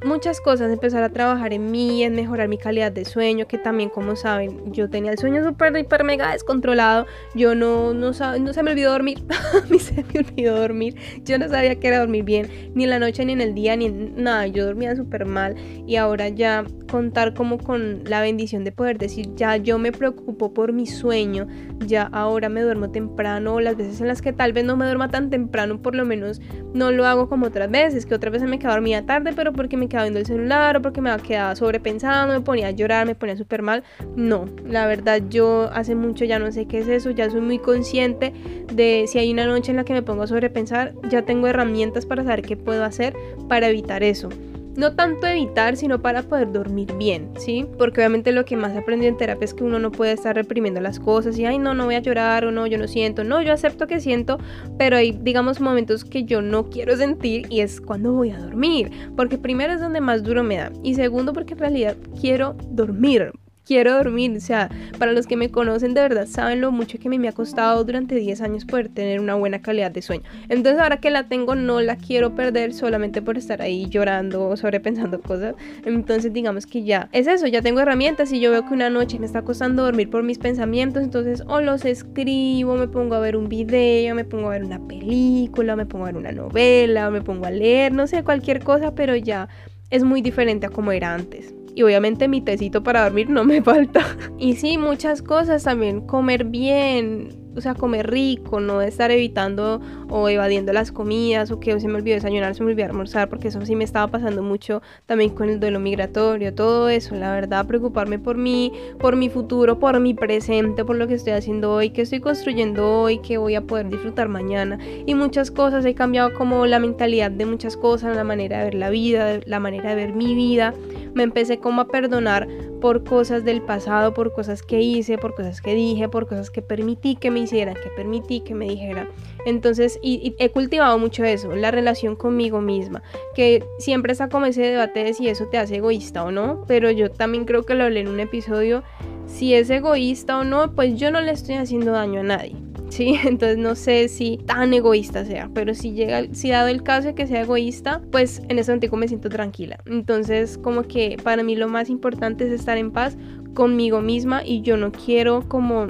muchas 0.06 0.42
cosas, 0.42 0.72
empezar 0.72 1.04
a 1.04 1.10
trabajar 1.10 1.54
en 1.54 1.72
mí, 1.72 2.04
en 2.04 2.16
mejorar 2.16 2.48
mi 2.48 2.58
calidad 2.58 2.92
de 2.92 3.06
sueño, 3.06 3.48
que 3.48 3.58
también 3.58 3.90
como 3.90 4.16
saben, 4.16 4.72
yo 4.72 4.90
tenía 4.90 5.12
el 5.12 5.18
sueño 5.18 5.44
súper, 5.44 5.76
hiper, 5.78 6.04
mega 6.04 6.32
descontrolado, 6.32 7.06
yo 7.36 7.56
no, 7.56 7.94
no, 7.94 8.12
no 8.12 8.54
se 8.54 8.64
me 8.64 8.72
olvidó 8.72 8.92
dormir, 8.92 9.24
a 9.64 9.66
mí 9.70 9.80
se 9.80 10.04
me 10.14 10.20
olvidó 10.20 10.58
dormir, 10.58 10.96
yo 11.24 11.38
no 11.38 11.48
sabía 11.50 11.76
que 11.80 11.88
era 11.88 12.00
dormir 12.00 12.24
bien, 12.24 12.50
ni 12.74 12.84
en 12.86 12.90
la 12.90 13.00
noche, 13.00 13.26
ni 13.26 13.34
en 13.34 13.42
el 13.42 13.54
día, 13.54 13.76
ni 13.76 13.86
en 13.86 14.24
nada, 14.24 14.48
yo 14.48 14.66
dormía 14.66 14.96
súper 14.96 15.26
mal 15.26 15.56
y 15.86 15.96
ahora 15.96 16.30
ya 16.30 16.66
contar 16.90 17.34
como 17.34 17.58
con 17.58 18.04
la 18.06 18.22
bendición 18.22 18.64
de 18.64 18.72
poder 18.72 18.98
decir, 19.00 19.34
ya 19.36 19.58
yo 19.58 19.80
me 19.80 19.92
preocupo 19.92 20.54
por 20.54 20.74
mi 20.74 20.86
sueño, 20.86 21.48
ya 21.88 22.04
ahora 22.12 22.50
me 22.50 22.62
duermo 22.62 22.92
temprano, 22.92 23.60
las 23.60 23.76
veces 23.76 24.00
en 24.00 24.08
las 24.08 24.22
que 24.22 24.32
tal 24.32 24.54
vez 24.54 24.64
no 24.64 24.78
me 24.78 24.86
duerma 24.86 25.10
tan 25.10 25.30
temprano, 25.30 25.82
por 25.82 25.96
lo 25.96 26.06
menos 26.06 26.40
no 26.74 26.92
lo 26.92 27.06
hago 27.08 27.30
como 27.30 27.48
otras 27.48 27.72
veces, 27.72 28.06
que 28.06 28.14
otras 28.14 28.34
veces 28.34 28.48
me 28.48 28.60
quedo 28.60 28.72
dormida 28.72 29.06
tarde, 29.06 29.23
pero 29.32 29.54
porque 29.54 29.78
me 29.78 29.88
quedaba 29.88 30.04
viendo 30.04 30.20
el 30.20 30.26
celular 30.26 30.78
o 30.78 30.82
porque 30.82 31.02
me 31.02 31.16
quedaba 31.20 31.56
sobrepensando, 31.56 32.34
me 32.34 32.42
ponía 32.42 32.68
a 32.68 32.72
llorar, 32.72 33.06
me 33.06 33.16
ponía 33.16 33.38
súper 33.38 33.62
mal. 33.62 33.84
No, 34.16 34.46
la 34.68 34.86
verdad 34.88 35.22
yo 35.30 35.70
hace 35.72 35.96
mucho 35.96 36.26
ya 36.26 36.40
no 36.40 36.52
sé 36.52 36.66
qué 36.66 36.80
es 36.80 36.88
eso, 36.88 37.12
ya 37.12 37.30
soy 37.30 37.42
muy 37.42 37.60
consciente 37.60 38.34
de 38.74 39.06
si 39.08 39.20
hay 39.20 39.32
una 39.32 39.46
noche 39.46 39.72
en 39.72 39.78
la 39.78 39.86
que 39.86 39.94
me 39.94 40.02
pongo 40.02 40.24
a 40.24 40.28
sobrepensar, 40.28 40.94
ya 41.10 41.22
tengo 41.24 41.48
herramientas 41.48 42.06
para 42.06 42.24
saber 42.24 42.42
qué 42.42 42.58
puedo 42.58 42.84
hacer 42.84 43.16
para 43.48 43.70
evitar 43.70 44.04
eso 44.04 44.30
no 44.76 44.96
tanto 44.96 45.28
evitar, 45.28 45.78
sino 45.78 46.02
para 46.02 46.24
poder 46.24 46.52
dormir 46.52 46.94
bien, 46.98 47.30
¿sí? 47.38 47.66
Porque 47.78 48.02
obviamente 48.02 48.32
lo 48.32 48.46
que 48.46 48.58
más 48.58 48.76
aprendí 48.76 49.08
en 49.08 49.18
terapia 49.18 49.46
es 49.46 49.54
que 49.54 49.64
uno 49.64 49.80
no 49.80 49.92
puede 49.92 50.14
estar 50.14 50.36
reprimiendo 50.36 50.82
las 50.82 51.00
cosas 51.00 51.38
y, 51.38 51.46
ay, 51.46 51.60
no, 51.60 51.74
no 51.74 51.86
voy 51.86 51.96
a 51.96 52.00
llorar 52.00 52.46
o 52.46 52.52
no, 52.52 52.68
yo 52.68 52.78
no 52.78 52.88
siento, 52.88 53.24
no, 53.24 53.42
yo 53.42 53.54
acepto 53.54 53.88
que 53.88 54.00
siento, 54.00 54.38
pero 54.78 54.98
hay, 54.98 55.12
digamos, 55.12 55.60
momentos 55.60 56.06
que 56.06 56.24
yo 56.24 56.42
no 56.42 56.70
quiero 56.70 56.96
sentir 56.98 57.48
y 57.50 57.62
es 57.62 57.82
cuando 57.82 58.14
voy 58.14 58.32
a 58.32 58.40
dormir, 58.40 58.92
porque 59.16 59.38
primero 59.38 59.74
es 59.74 59.82
donde 59.82 60.02
más 60.02 60.24
duro 60.24 60.44
me 60.44 60.58
da 60.58 60.72
y 60.84 60.96
segundo 60.96 61.34
porque 61.34 61.54
en 61.54 61.60
realidad 61.60 61.98
quiero 62.20 62.56
dormir, 62.70 63.32
quiero 63.66 63.94
dormir. 63.94 64.36
O 64.36 64.40
sea, 64.40 64.70
para 64.98 65.12
los 65.12 65.28
que 65.28 65.38
me 65.38 65.50
conocen 65.50 65.94
de 65.94 66.02
verdad 66.02 66.28
saben 66.28 66.62
lo 66.62 66.72
mucho 66.72 66.98
que 67.00 67.10
me 67.10 67.28
ha 67.28 67.32
costado 67.32 67.84
durante 67.84 68.16
10 68.16 68.42
años 68.42 68.66
poder 68.66 68.90
tener 68.90 69.20
una 69.20 69.36
buena 69.36 69.62
calidad 69.62 69.92
de 69.92 70.02
sueño. 70.02 70.24
Entonces 70.50 70.82
ahora 70.82 70.98
que 70.98 71.10
la 71.10 71.28
tengo 71.28 71.56
no 71.56 71.82
la 71.82 71.96
quiero 71.96 72.36
perder 72.36 72.74
solamente 72.74 73.22
por 73.22 73.38
estar 73.38 73.62
ahí 73.62 73.88
llorando 73.88 74.48
o 74.48 74.58
sobrepensando 74.58 75.22
cosas. 75.22 75.56
Entonces 75.86 76.34
digamos 76.34 76.66
que 76.66 76.84
ya 76.84 77.10
es 77.12 77.28
eso, 77.28 77.48
ya 77.48 77.62
tengo 77.62 77.80
herramientas 77.80 78.32
y 78.32 78.40
yo 78.40 78.52
veo 78.52 78.66
que 78.68 78.74
una 78.74 78.90
noche 78.90 79.20
me 79.20 79.26
está 79.26 79.44
costando 79.44 79.84
dormir 79.84 80.10
por 80.10 80.24
mis 80.24 80.38
pensamientos, 80.38 81.04
entonces 81.04 81.44
o 81.48 81.62
los 81.62 81.86
escribo, 81.86 82.76
me 82.76 82.88
pongo 82.88 83.16
a 83.16 83.20
ver 83.20 83.38
un 83.38 83.50
video, 83.50 84.16
me 84.16 84.26
pongo 84.26 84.48
a 84.48 84.52
ver 84.52 84.64
una 84.64 84.86
película, 84.88 85.76
me 85.76 85.86
pongo 85.86 86.06
a 86.06 86.08
ver 86.08 86.18
una 86.18 86.32
novela, 86.32 87.10
me 87.10 87.22
pongo 87.22 87.46
a 87.46 87.52
leer, 87.52 87.94
no 87.94 88.08
sé, 88.08 88.24
cualquier 88.24 88.64
cosa, 88.64 88.96
pero 88.96 89.16
ya 89.16 89.48
es 89.90 90.04
muy 90.04 90.22
diferente 90.22 90.66
a 90.66 90.70
como 90.70 90.92
era 90.92 91.14
antes. 91.14 91.54
Y 91.76 91.84
obviamente 91.84 92.28
mi 92.28 92.42
tecito 92.42 92.84
para 92.84 93.04
dormir 93.04 93.30
no 93.30 93.44
me 93.44 93.62
falta. 93.64 94.06
Y 94.38 94.56
sí, 94.56 94.78
muchas 94.78 95.22
cosas 95.22 95.64
también. 95.64 96.02
Comer 96.02 96.46
bien, 96.46 97.44
o 97.56 97.62
sea, 97.62 97.76
comer 97.76 98.10
rico, 98.10 98.60
no 98.60 98.82
estar 98.82 99.12
evitando 99.12 99.82
o 100.10 100.28
evadiendo 100.30 100.74
las 100.74 100.92
comidas 100.92 101.52
o 101.52 101.60
que 101.60 101.80
se 101.80 101.88
me 101.88 101.96
olvidó 101.96 102.16
desayunar, 102.16 102.56
se 102.56 102.64
me 102.64 102.72
olvidó 102.72 102.86
almorzar, 102.86 103.30
porque 103.30 103.50
eso 103.50 103.64
sí 103.66 103.76
me 103.76 103.84
estaba 103.84 104.08
pasando 104.08 104.42
mucho 104.42 104.82
también 105.06 105.32
con 105.32 105.50
el 105.50 105.60
duelo 105.60 105.80
migratorio, 105.80 106.54
todo 106.54 106.90
eso, 106.90 107.16
la 107.16 107.32
verdad, 107.32 107.66
preocuparme 107.68 108.20
por 108.20 108.38
mí, 108.38 108.72
por 109.00 109.16
mi 109.16 109.30
futuro, 109.30 109.80
por 109.80 110.00
mi 110.00 110.14
presente, 110.14 110.84
por 110.84 110.96
lo 110.96 111.08
que 111.08 111.16
estoy 111.16 111.34
haciendo 111.34 111.72
hoy, 111.74 111.92
que 111.92 112.02
estoy 112.02 112.20
construyendo 112.20 113.02
hoy, 113.02 113.20
que 113.20 113.38
voy 113.38 113.56
a 113.56 113.62
poder 113.62 113.90
disfrutar 113.90 114.30
mañana 114.30 114.78
y 115.06 115.16
muchas 115.16 115.52
cosas, 115.52 115.86
he 115.86 115.94
cambiado 115.94 116.34
como 116.34 116.66
la 116.66 116.80
mentalidad 116.80 117.32
de 117.32 117.46
muchas 117.46 117.78
cosas, 117.78 118.16
la 118.16 118.24
manera 118.24 118.60
de 118.60 118.64
ver 118.66 118.76
la 118.76 118.90
vida, 118.90 119.40
la 119.46 119.60
manera 119.60 119.90
de 119.90 119.96
ver 119.96 120.14
mi 120.14 120.36
vida, 120.36 120.74
me 121.14 121.24
empecé 121.24 121.60
como 121.60 121.82
a 121.82 121.88
perdonar 121.88 122.48
por 122.82 123.04
cosas 123.04 123.44
del 123.44 123.62
pasado, 123.62 124.14
por 124.14 124.34
cosas 124.34 124.62
que 124.64 124.82
hice, 124.82 125.18
por 125.18 125.36
cosas 125.36 125.62
que 125.62 125.74
dije, 125.74 126.10
por 126.10 126.28
cosas 126.28 126.50
que 126.50 126.62
permití 126.62 127.16
que 127.16 127.32
me 127.32 127.42
hicieran, 127.42 127.76
que 127.76 127.90
permití 127.96 128.42
que 128.42 128.56
me 128.56 128.68
dijeran. 128.68 129.10
Entonces, 129.46 130.00
y, 130.02 130.36
he 130.40 130.50
cultivado 130.50 130.98
mucho 131.00 131.24
eso, 131.24 131.56
la 131.56 131.72
relación 131.72 132.16
conmigo 132.16 132.62
misma, 132.62 133.04
que 133.36 133.64
siempre 133.80 134.12
está 134.12 134.30
como 134.30 134.46
ese 134.46 134.62
debate 134.62 135.04
de 135.04 135.14
si 135.14 135.30
eso 135.30 135.46
te 135.48 135.58
hace 135.58 135.78
egoísta 135.78 136.24
o 136.24 136.32
no, 136.32 136.64
pero 136.68 136.92
yo 136.92 137.12
también 137.12 137.46
creo 137.46 137.64
que 137.64 137.76
lo 137.76 137.86
hablé 137.86 138.02
en 138.02 138.08
un 138.08 138.20
episodio, 138.20 138.84
si 139.28 139.54
es 139.54 139.70
egoísta 139.70 140.40
o 140.40 140.44
no, 140.44 140.74
pues 140.74 140.96
yo 140.96 141.12
no 141.12 141.22
le 141.22 141.32
estoy 141.32 141.56
haciendo 141.56 141.92
daño 141.92 142.22
a 142.22 142.24
nadie. 142.24 142.73
¿Sí? 142.94 143.16
Entonces 143.26 143.58
no 143.58 143.76
sé 143.76 144.08
si 144.08 144.38
tan 144.46 144.74
egoísta 144.74 145.26
sea, 145.26 145.50
pero 145.54 145.74
si 145.74 145.94
llega, 145.94 146.24
si 146.32 146.50
dado 146.50 146.68
el 146.68 146.84
caso 146.84 147.10
de 147.10 147.16
que 147.16 147.28
sea 147.28 147.42
egoísta, 147.42 148.02
pues 148.12 148.42
en 148.48 148.60
ese 148.60 148.72
momento 148.72 148.98
me 148.98 149.08
siento 149.08 149.30
tranquila. 149.30 149.80
Entonces 149.86 150.58
como 150.58 150.84
que 150.84 151.18
para 151.22 151.44
mí 151.44 151.56
lo 151.56 151.68
más 151.68 151.90
importante 151.90 152.46
es 152.46 152.52
estar 152.52 152.78
en 152.78 152.92
paz 152.92 153.18
conmigo 153.54 154.02
misma 154.02 154.42
y 154.46 154.62
yo 154.62 154.78
no 154.78 154.92
quiero 154.92 155.48
como 155.48 155.88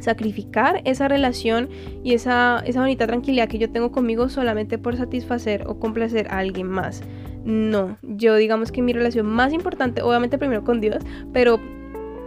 sacrificar 0.00 0.82
esa 0.84 1.08
relación 1.08 1.70
y 2.02 2.12
esa, 2.12 2.62
esa 2.66 2.80
bonita 2.80 3.06
tranquilidad 3.06 3.48
que 3.48 3.58
yo 3.58 3.70
tengo 3.70 3.90
conmigo 3.90 4.28
solamente 4.28 4.76
por 4.76 4.96
satisfacer 4.96 5.64
o 5.66 5.78
complacer 5.78 6.28
a 6.28 6.38
alguien 6.38 6.68
más. 6.68 7.02
No, 7.44 7.98
yo 8.02 8.36
digamos 8.36 8.72
que 8.72 8.82
mi 8.82 8.92
relación 8.92 9.26
más 9.26 9.52
importante, 9.52 10.02
obviamente 10.02 10.38
primero 10.38 10.64
con 10.64 10.80
Dios, 10.80 10.98
pero 11.32 11.58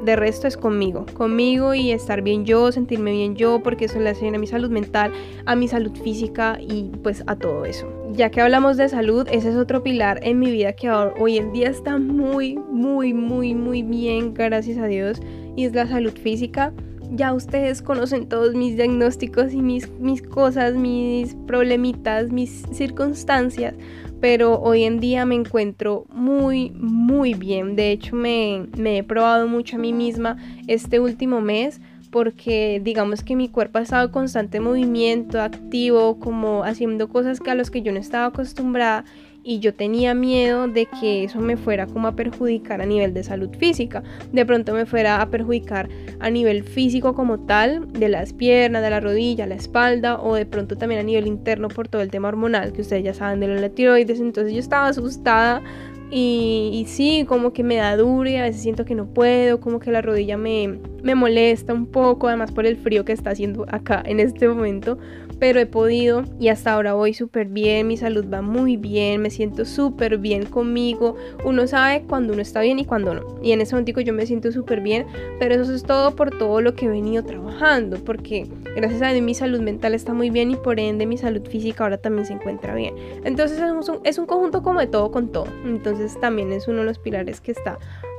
de 0.07 0.15
resto 0.15 0.47
es 0.47 0.55
conmigo, 0.57 1.05
conmigo 1.13 1.75
y 1.75 1.91
estar 1.91 2.21
bien 2.21 2.45
yo, 2.45 2.71
sentirme 2.71 3.11
bien 3.11 3.35
yo, 3.35 3.61
porque 3.61 3.85
eso 3.85 3.99
le 3.99 4.09
hace 4.09 4.27
a 4.27 4.31
mi 4.31 4.47
salud 4.47 4.71
mental, 4.71 5.11
a 5.45 5.55
mi 5.55 5.67
salud 5.67 5.91
física 6.01 6.57
y 6.59 6.89
pues 7.03 7.23
a 7.27 7.35
todo 7.35 7.65
eso. 7.65 7.87
Ya 8.13 8.31
que 8.31 8.41
hablamos 8.41 8.77
de 8.77 8.87
salud, 8.87 9.27
ese 9.29 9.49
es 9.49 9.55
otro 9.55 9.83
pilar 9.83 10.19
en 10.23 10.39
mi 10.39 10.49
vida 10.49 10.73
que 10.73 10.89
hoy 10.89 11.37
en 11.37 11.51
día 11.51 11.69
está 11.69 11.97
muy, 11.97 12.57
muy, 12.57 13.13
muy, 13.13 13.53
muy 13.53 13.83
bien, 13.83 14.33
gracias 14.33 14.77
a 14.77 14.87
Dios, 14.87 15.21
y 15.57 15.65
es 15.65 15.73
la 15.73 15.85
salud 15.85 16.13
física. 16.13 16.73
Ya 17.11 17.33
ustedes 17.33 17.81
conocen 17.81 18.27
todos 18.27 18.55
mis 18.55 18.75
diagnósticos 18.75 19.53
y 19.53 19.61
mis, 19.61 19.89
mis 19.99 20.21
cosas, 20.21 20.75
mis 20.75 21.35
problemitas, 21.47 22.31
mis 22.31 22.63
circunstancias, 22.71 23.75
pero 24.19 24.59
hoy 24.59 24.83
en 24.83 24.99
día 24.99 25.25
me 25.25 25.35
encuentro 25.35 26.05
muy, 26.09 26.71
muy 26.71 27.33
bien. 27.33 27.75
De 27.75 27.91
hecho, 27.91 28.15
me, 28.15 28.67
he 28.83 29.03
probado 29.03 29.47
mucho 29.47 29.75
a 29.75 29.79
mí 29.79 29.93
misma 29.93 30.37
este 30.67 30.99
último 30.99 31.41
mes 31.41 31.79
porque 32.09 32.81
digamos 32.83 33.21
que 33.21 33.35
mi 33.35 33.49
cuerpo 33.49 33.79
ha 33.79 33.81
estado 33.81 34.05
en 34.05 34.11
constante 34.11 34.59
movimiento, 34.59 35.41
activo, 35.41 36.19
como 36.19 36.63
haciendo 36.63 37.09
cosas 37.09 37.39
que 37.39 37.51
a 37.51 37.55
los 37.55 37.69
que 37.69 37.81
yo 37.81 37.91
no 37.91 37.99
estaba 37.99 38.27
acostumbrada 38.27 39.03
y 39.47 39.59
yo 39.59 39.73
tenía 39.73 40.13
miedo 40.13 40.67
de 40.67 40.87
que 40.87 41.23
eso 41.23 41.39
me 41.39 41.55
fuera 41.55 41.87
como 41.87 42.09
a 42.09 42.17
perjudicar 42.17 42.81
a 42.81 42.85
nivel 42.85 43.13
de 43.13 43.23
salud 43.23 43.49
física. 43.57 44.03
De 44.33 44.45
pronto 44.45 44.73
me 44.73 44.85
fuera 44.85 45.21
a 45.21 45.29
perjudicar 45.29 45.87
a 46.19 46.29
nivel 46.29 46.63
físico 46.63 47.15
como 47.15 47.39
tal, 47.39 47.93
de 47.93 48.09
las 48.09 48.33
piernas, 48.33 48.81
de 48.81 48.89
la 48.89 48.99
rodilla, 48.99 49.47
la 49.47 49.55
espalda 49.55 50.19
o 50.21 50.35
de 50.35 50.45
pronto 50.45 50.75
también 50.77 50.99
a 50.99 51.03
nivel 51.03 51.27
interno 51.27 51.69
por 51.69 51.87
todo 51.87 52.01
el 52.01 52.11
tema 52.11 52.27
hormonal 52.27 52.73
que 52.73 52.81
ustedes 52.81 53.05
ya 53.05 53.13
saben 53.13 53.39
de 53.39 53.47
la 53.47 53.69
tiroides. 53.69 54.19
Entonces 54.19 54.51
yo 54.51 54.59
estaba 54.59 54.89
asustada 54.89 55.63
y, 56.11 56.83
sí, 56.89 57.23
como 57.25 57.53
que 57.53 57.63
me 57.63 57.77
da 57.77 57.95
duro 57.95 58.29
a 58.29 58.43
veces 58.43 58.61
siento 58.61 58.83
que 58.83 58.95
no 58.95 59.05
puedo, 59.05 59.61
como 59.61 59.79
que 59.79 59.91
la 59.91 60.01
rodilla 60.01 60.37
me, 60.37 60.77
me 61.03 61.15
molesta 61.15 61.73
un 61.73 61.85
poco, 61.85 62.27
además 62.27 62.51
por 62.51 62.65
el 62.65 62.75
frío 62.75 63.05
que 63.05 63.13
está 63.13 63.29
haciendo 63.29 63.65
acá 63.69 64.03
en 64.05 64.19
este 64.19 64.47
momento 64.49 64.97
pero 65.39 65.59
he 65.59 65.65
podido 65.65 66.23
y 66.39 66.49
hasta 66.49 66.73
ahora 66.73 66.93
voy 66.93 67.13
súper 67.13 67.47
bien, 67.47 67.87
mi 67.87 67.97
salud 67.97 68.25
va 68.31 68.41
muy 68.41 68.77
bien, 68.77 69.21
me 69.21 69.29
siento 69.29 69.65
súper 69.65 70.17
bien 70.17 70.45
conmigo. 70.45 71.15
Uno 71.45 71.67
sabe 71.67 72.03
cuando 72.07 72.33
uno 72.33 72.41
está 72.41 72.61
bien 72.61 72.79
y 72.79 72.85
cuando 72.85 73.13
no. 73.13 73.39
Y 73.41 73.51
en 73.51 73.61
ese 73.61 73.75
momento 73.75 74.01
yo 74.01 74.13
me 74.13 74.25
siento 74.25 74.51
súper 74.51 74.81
bien, 74.81 75.05
pero 75.39 75.55
eso 75.55 75.73
es 75.73 75.83
todo 75.83 76.15
por 76.15 76.37
todo 76.37 76.61
lo 76.61 76.75
que 76.75 76.85
he 76.85 76.89
venido 76.89 77.23
trabajando, 77.23 77.97
porque 78.03 78.47
gracias 78.75 79.01
a 79.01 79.09
Dios 79.09 79.23
mi 79.23 79.33
salud 79.33 79.61
mental 79.61 79.93
está 79.93 80.13
muy 80.13 80.29
bien 80.29 80.51
y 80.51 80.55
por 80.55 80.79
ende 80.79 81.05
mi 81.05 81.17
salud 81.17 81.41
física 81.47 81.83
ahora 81.83 81.97
también 81.97 82.25
se 82.25 82.33
encuentra 82.33 82.75
bien. 82.75 82.95
Entonces 83.23 83.59
es 83.59 83.89
un, 83.89 83.99
es 84.03 84.17
un 84.17 84.25
conjunto 84.25 84.63
como 84.63 84.79
de 84.79 84.87
todo 84.87 85.11
con 85.11 85.31
todo. 85.31 85.47
Entonces 85.65 86.19
también 86.19 86.51
es 86.51 86.67
uno 86.67 86.79
de 86.79 86.85
los 86.85 86.99
pilares 86.99 87.41
que 87.41 87.51
está 87.51 87.77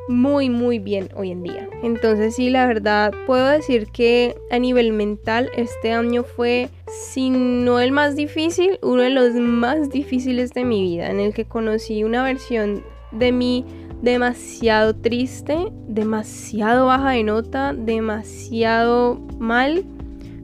muy 0.09 0.49
muy 0.51 0.79
bien 0.79 1.11
hoy 1.15 1.31
en 1.31 1.43
día. 1.43 1.69
Entonces 1.83 2.35
sí, 2.35 2.51
la 2.51 2.67
verdad 2.67 3.13
puedo 3.27 3.47
decir 3.47 3.89
que 3.93 4.35
a 4.51 4.59
nivel 4.59 4.93
mental 4.93 5.51
este 5.57 5.93
año 5.93 6.25
fue, 6.25 6.71
si 6.87 7.31
no 7.31 7.79
el 7.79 7.93
más 7.93 8.17
difícil, 8.17 8.79
uno 8.83 9.03
de 9.03 9.11
los 9.11 9.35
más 9.35 9.91
difíciles 9.91 10.53
de 10.53 10.65
mi 10.65 10.83
vida, 10.83 11.11
en 11.11 11.21
el 11.21 11.35
que 11.35 11.45
conocí 11.45 12.03
una 12.05 12.25
versión 12.25 12.83
de 13.13 13.33
mí 13.33 13.65
demasiado 14.03 14.95
triste, 14.97 15.57
demasiado 15.89 16.87
baja 16.87 17.11
de 17.11 17.25
nota, 17.25 17.75
demasiado 17.75 19.21
mal, 19.39 19.85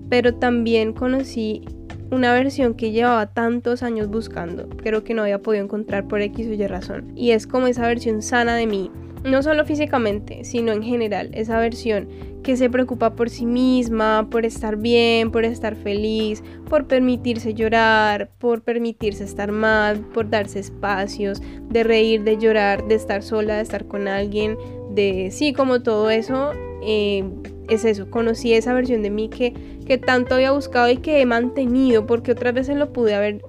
pero 0.08 0.34
también 0.34 0.92
conocí 0.92 1.64
una 2.10 2.32
versión 2.32 2.74
que 2.74 2.92
llevaba 2.92 3.32
tantos 3.32 3.82
años 3.82 4.08
buscando, 4.08 4.68
creo 4.68 5.04
que 5.04 5.14
no 5.14 5.22
había 5.22 5.40
podido 5.40 5.64
encontrar 5.64 6.06
por 6.06 6.20
X 6.20 6.46
o 6.48 6.52
Y 6.52 6.66
razón. 6.66 7.12
Y 7.16 7.30
es 7.30 7.46
como 7.46 7.66
esa 7.66 7.86
versión 7.86 8.22
sana 8.22 8.54
de 8.56 8.66
mí, 8.66 8.90
no 9.24 9.42
solo 9.42 9.64
físicamente, 9.64 10.44
sino 10.44 10.72
en 10.72 10.82
general, 10.82 11.30
esa 11.32 11.58
versión 11.58 12.08
que 12.42 12.58
se 12.58 12.68
preocupa 12.68 13.16
por 13.16 13.30
sí 13.30 13.46
misma, 13.46 14.28
por 14.30 14.44
estar 14.44 14.76
bien, 14.76 15.30
por 15.30 15.46
estar 15.46 15.74
feliz, 15.76 16.44
por 16.68 16.86
permitirse 16.86 17.54
llorar, 17.54 18.30
por 18.38 18.62
permitirse 18.62 19.24
estar 19.24 19.50
mal, 19.50 20.00
por 20.12 20.28
darse 20.28 20.58
espacios, 20.58 21.40
de 21.70 21.84
reír, 21.84 22.22
de 22.22 22.36
llorar, 22.36 22.86
de 22.86 22.96
estar 22.96 23.22
sola, 23.22 23.56
de 23.56 23.62
estar 23.62 23.86
con 23.86 24.08
alguien, 24.08 24.58
de 24.90 25.30
sí, 25.32 25.54
como 25.54 25.82
todo 25.82 26.10
eso, 26.10 26.52
eh, 26.82 27.24
es 27.70 27.86
eso, 27.86 28.10
conocí 28.10 28.52
esa 28.52 28.74
versión 28.74 29.02
de 29.02 29.08
mí 29.08 29.30
que, 29.30 29.54
que 29.86 29.96
tanto 29.96 30.34
había 30.34 30.52
buscado 30.52 30.90
y 30.90 30.98
que 30.98 31.22
he 31.22 31.26
mantenido, 31.26 32.04
porque 32.06 32.32
otras 32.32 32.52
veces 32.52 32.76
lo 32.76 32.92
pude 32.92 33.14
haber 33.14 33.40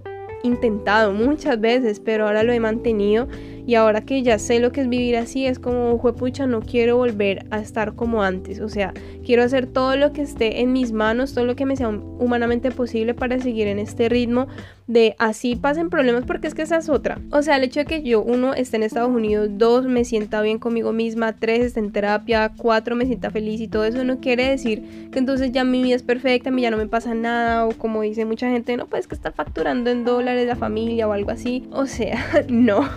intentado 0.44 1.12
muchas 1.12 1.60
veces, 1.60 2.00
pero 2.00 2.28
ahora 2.28 2.44
lo 2.44 2.54
he 2.54 2.60
mantenido 2.62 3.28
y 3.66 3.76
ahora 3.76 4.02
que 4.02 4.22
ya 4.24 4.40
sé 4.40 4.60
lo 4.60 4.72
que 4.72 4.82
es 4.82 4.90
vivir 4.90 5.16
así, 5.18 5.46
es 5.46 5.60
como, 5.60 5.98
juepucha, 5.98 6.48
no 6.48 6.62
quiero 6.62 6.98
volver 6.98 7.46
a 7.52 7.60
estar 7.60 7.96
como 7.96 8.24
antes. 8.24 8.60
O 8.60 8.70
sea, 8.70 8.94
quiero 9.26 9.44
hacer 9.44 9.68
todo 9.68 9.96
lo 9.96 10.14
que 10.14 10.22
esté 10.22 10.62
en 10.62 10.74
mis 10.74 10.92
manos, 10.92 11.34
todo 11.34 11.46
lo 11.46 11.56
que 11.56 11.66
me 11.66 11.76
sea 11.76 11.90
humanamente 11.90 12.72
posible 12.72 13.14
para 13.14 13.40
seguir 13.40 13.68
en 13.68 13.80
este 13.80 14.10
ritmo 14.10 14.48
de 14.88 15.16
así 15.18 15.56
pasen 15.56 15.90
problemas, 15.90 16.26
porque 16.26 16.48
es 16.48 16.54
que 16.54 16.62
esa 16.62 16.78
es 16.78 16.90
otra. 16.90 17.20
O 17.32 17.42
sea, 17.42 17.58
el 17.58 17.64
hecho 17.64 17.80
de 17.80 17.86
que 17.86 18.04
yo, 18.04 18.22
uno, 18.22 18.54
esté 18.54 18.78
en 18.78 18.84
Estados 18.84 19.10
Unidos, 19.10 19.50
dos, 19.54 19.86
me 19.86 20.06
sienta 20.06 20.42
bien 20.42 20.60
conmigo 20.60 20.92
misma, 20.94 21.34
tres, 21.34 21.66
esté 21.66 21.80
en 21.80 21.92
terapia, 21.92 22.52
cuatro, 22.56 22.96
me 22.96 23.06
sienta 23.06 23.32
feliz 23.32 23.62
y 23.62 23.68
todo 23.68 23.86
eso 23.86 24.04
no 24.04 24.20
quiere 24.20 24.48
decir 24.48 25.10
que 25.12 25.18
entonces 25.18 25.52
ya 25.52 25.64
mi 25.64 25.82
vida 25.82 25.96
es 25.96 26.04
perfecta, 26.04 26.50
a 26.50 26.52
mí 26.52 26.62
ya 26.62 26.72
no 26.72 26.78
me 26.78 26.88
pasa 26.88 27.16
nada, 27.16 27.66
o 27.66 27.72
como 27.72 28.02
dice 28.02 28.26
mucha 28.26 28.50
gente, 28.50 28.78
no, 28.78 28.86
pues 28.86 29.08
que 29.08 29.16
estar 29.16 29.34
facturando 29.34 29.90
en 29.90 30.06
dólares 30.06 30.48
la 30.48 30.56
familia 30.56 31.08
o 31.08 31.14
algo 31.14 31.32
así. 31.32 31.68
O 31.72 31.88
sea, 31.88 32.24
no. 32.50 32.88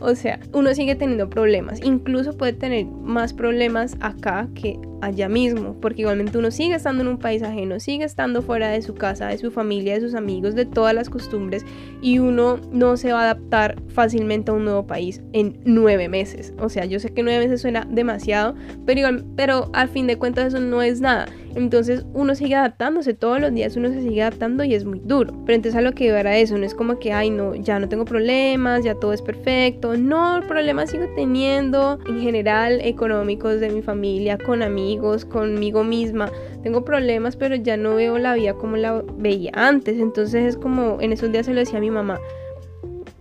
O 0.00 0.14
sea, 0.16 0.40
uno 0.52 0.74
sigue 0.74 0.96
teniendo 0.96 1.30
problemas. 1.30 1.80
Incluso 1.84 2.36
puede 2.36 2.52
tener 2.52 2.86
más 2.86 3.32
problemas 3.32 3.96
acá 4.00 4.48
que 4.54 4.78
allá 5.02 5.28
mismo, 5.28 5.76
porque 5.80 6.02
igualmente 6.02 6.38
uno 6.38 6.50
sigue 6.50 6.74
estando 6.74 7.02
en 7.02 7.08
un 7.08 7.18
país 7.18 7.42
ajeno, 7.42 7.78
sigue 7.78 8.04
estando 8.04 8.42
fuera 8.42 8.68
de 8.70 8.82
su 8.82 8.94
casa, 8.94 9.28
de 9.28 9.38
su 9.38 9.50
familia, 9.50 9.94
de 9.94 10.00
sus 10.00 10.14
amigos, 10.14 10.54
de 10.54 10.64
todas 10.64 10.94
las 10.94 11.10
costumbres, 11.10 11.64
y 12.00 12.18
uno 12.18 12.58
no 12.72 12.96
se 12.96 13.12
va 13.12 13.20
a 13.20 13.24
adaptar 13.30 13.80
fácilmente 13.88 14.50
a 14.50 14.54
un 14.54 14.64
nuevo 14.64 14.86
país 14.86 15.22
en 15.32 15.60
nueve 15.64 16.08
meses. 16.08 16.54
O 16.58 16.68
sea, 16.68 16.84
yo 16.86 16.98
sé 16.98 17.12
que 17.12 17.22
nueve 17.22 17.44
meses 17.44 17.60
suena 17.60 17.86
demasiado, 17.90 18.54
pero, 18.84 19.00
igual, 19.00 19.24
pero 19.36 19.70
al 19.74 19.88
fin 19.88 20.06
de 20.06 20.16
cuentas 20.16 20.48
eso 20.48 20.60
no 20.60 20.82
es 20.82 21.00
nada. 21.00 21.26
Entonces 21.56 22.04
uno 22.12 22.34
sigue 22.34 22.54
adaptándose 22.54 23.14
todos 23.14 23.40
los 23.40 23.52
días, 23.52 23.76
uno 23.76 23.88
se 23.88 24.02
sigue 24.02 24.20
adaptando 24.20 24.62
y 24.62 24.74
es 24.74 24.84
muy 24.84 25.00
duro. 25.02 25.32
Pero 25.46 25.56
entonces 25.56 25.74
a 25.74 25.80
lo 25.80 25.92
que 25.92 26.08
era 26.08 26.36
eso, 26.36 26.58
no 26.58 26.66
es 26.66 26.74
como 26.74 26.98
que, 26.98 27.14
ay, 27.14 27.30
no, 27.30 27.54
ya 27.54 27.78
no 27.78 27.88
tengo 27.88 28.04
problemas, 28.04 28.84
ya 28.84 28.94
todo 28.94 29.14
es 29.14 29.22
perfecto. 29.22 29.96
No, 29.96 30.42
problemas 30.46 30.90
sigo 30.90 31.06
teniendo 31.16 31.98
en 32.06 32.20
general 32.20 32.80
económicos 32.82 33.58
de 33.58 33.70
mi 33.70 33.80
familia, 33.80 34.36
con 34.36 34.62
amigos, 34.62 35.24
conmigo 35.24 35.82
misma. 35.82 36.30
Tengo 36.62 36.84
problemas, 36.84 37.36
pero 37.36 37.56
ya 37.56 37.78
no 37.78 37.94
veo 37.94 38.18
la 38.18 38.34
vida 38.34 38.52
como 38.52 38.76
la 38.76 39.02
veía 39.16 39.52
antes. 39.54 39.98
Entonces 39.98 40.44
es 40.44 40.56
como, 40.58 41.00
en 41.00 41.12
esos 41.12 41.32
días 41.32 41.46
se 41.46 41.54
lo 41.54 41.60
decía 41.60 41.78
a 41.78 41.80
mi 41.80 41.90
mamá. 41.90 42.20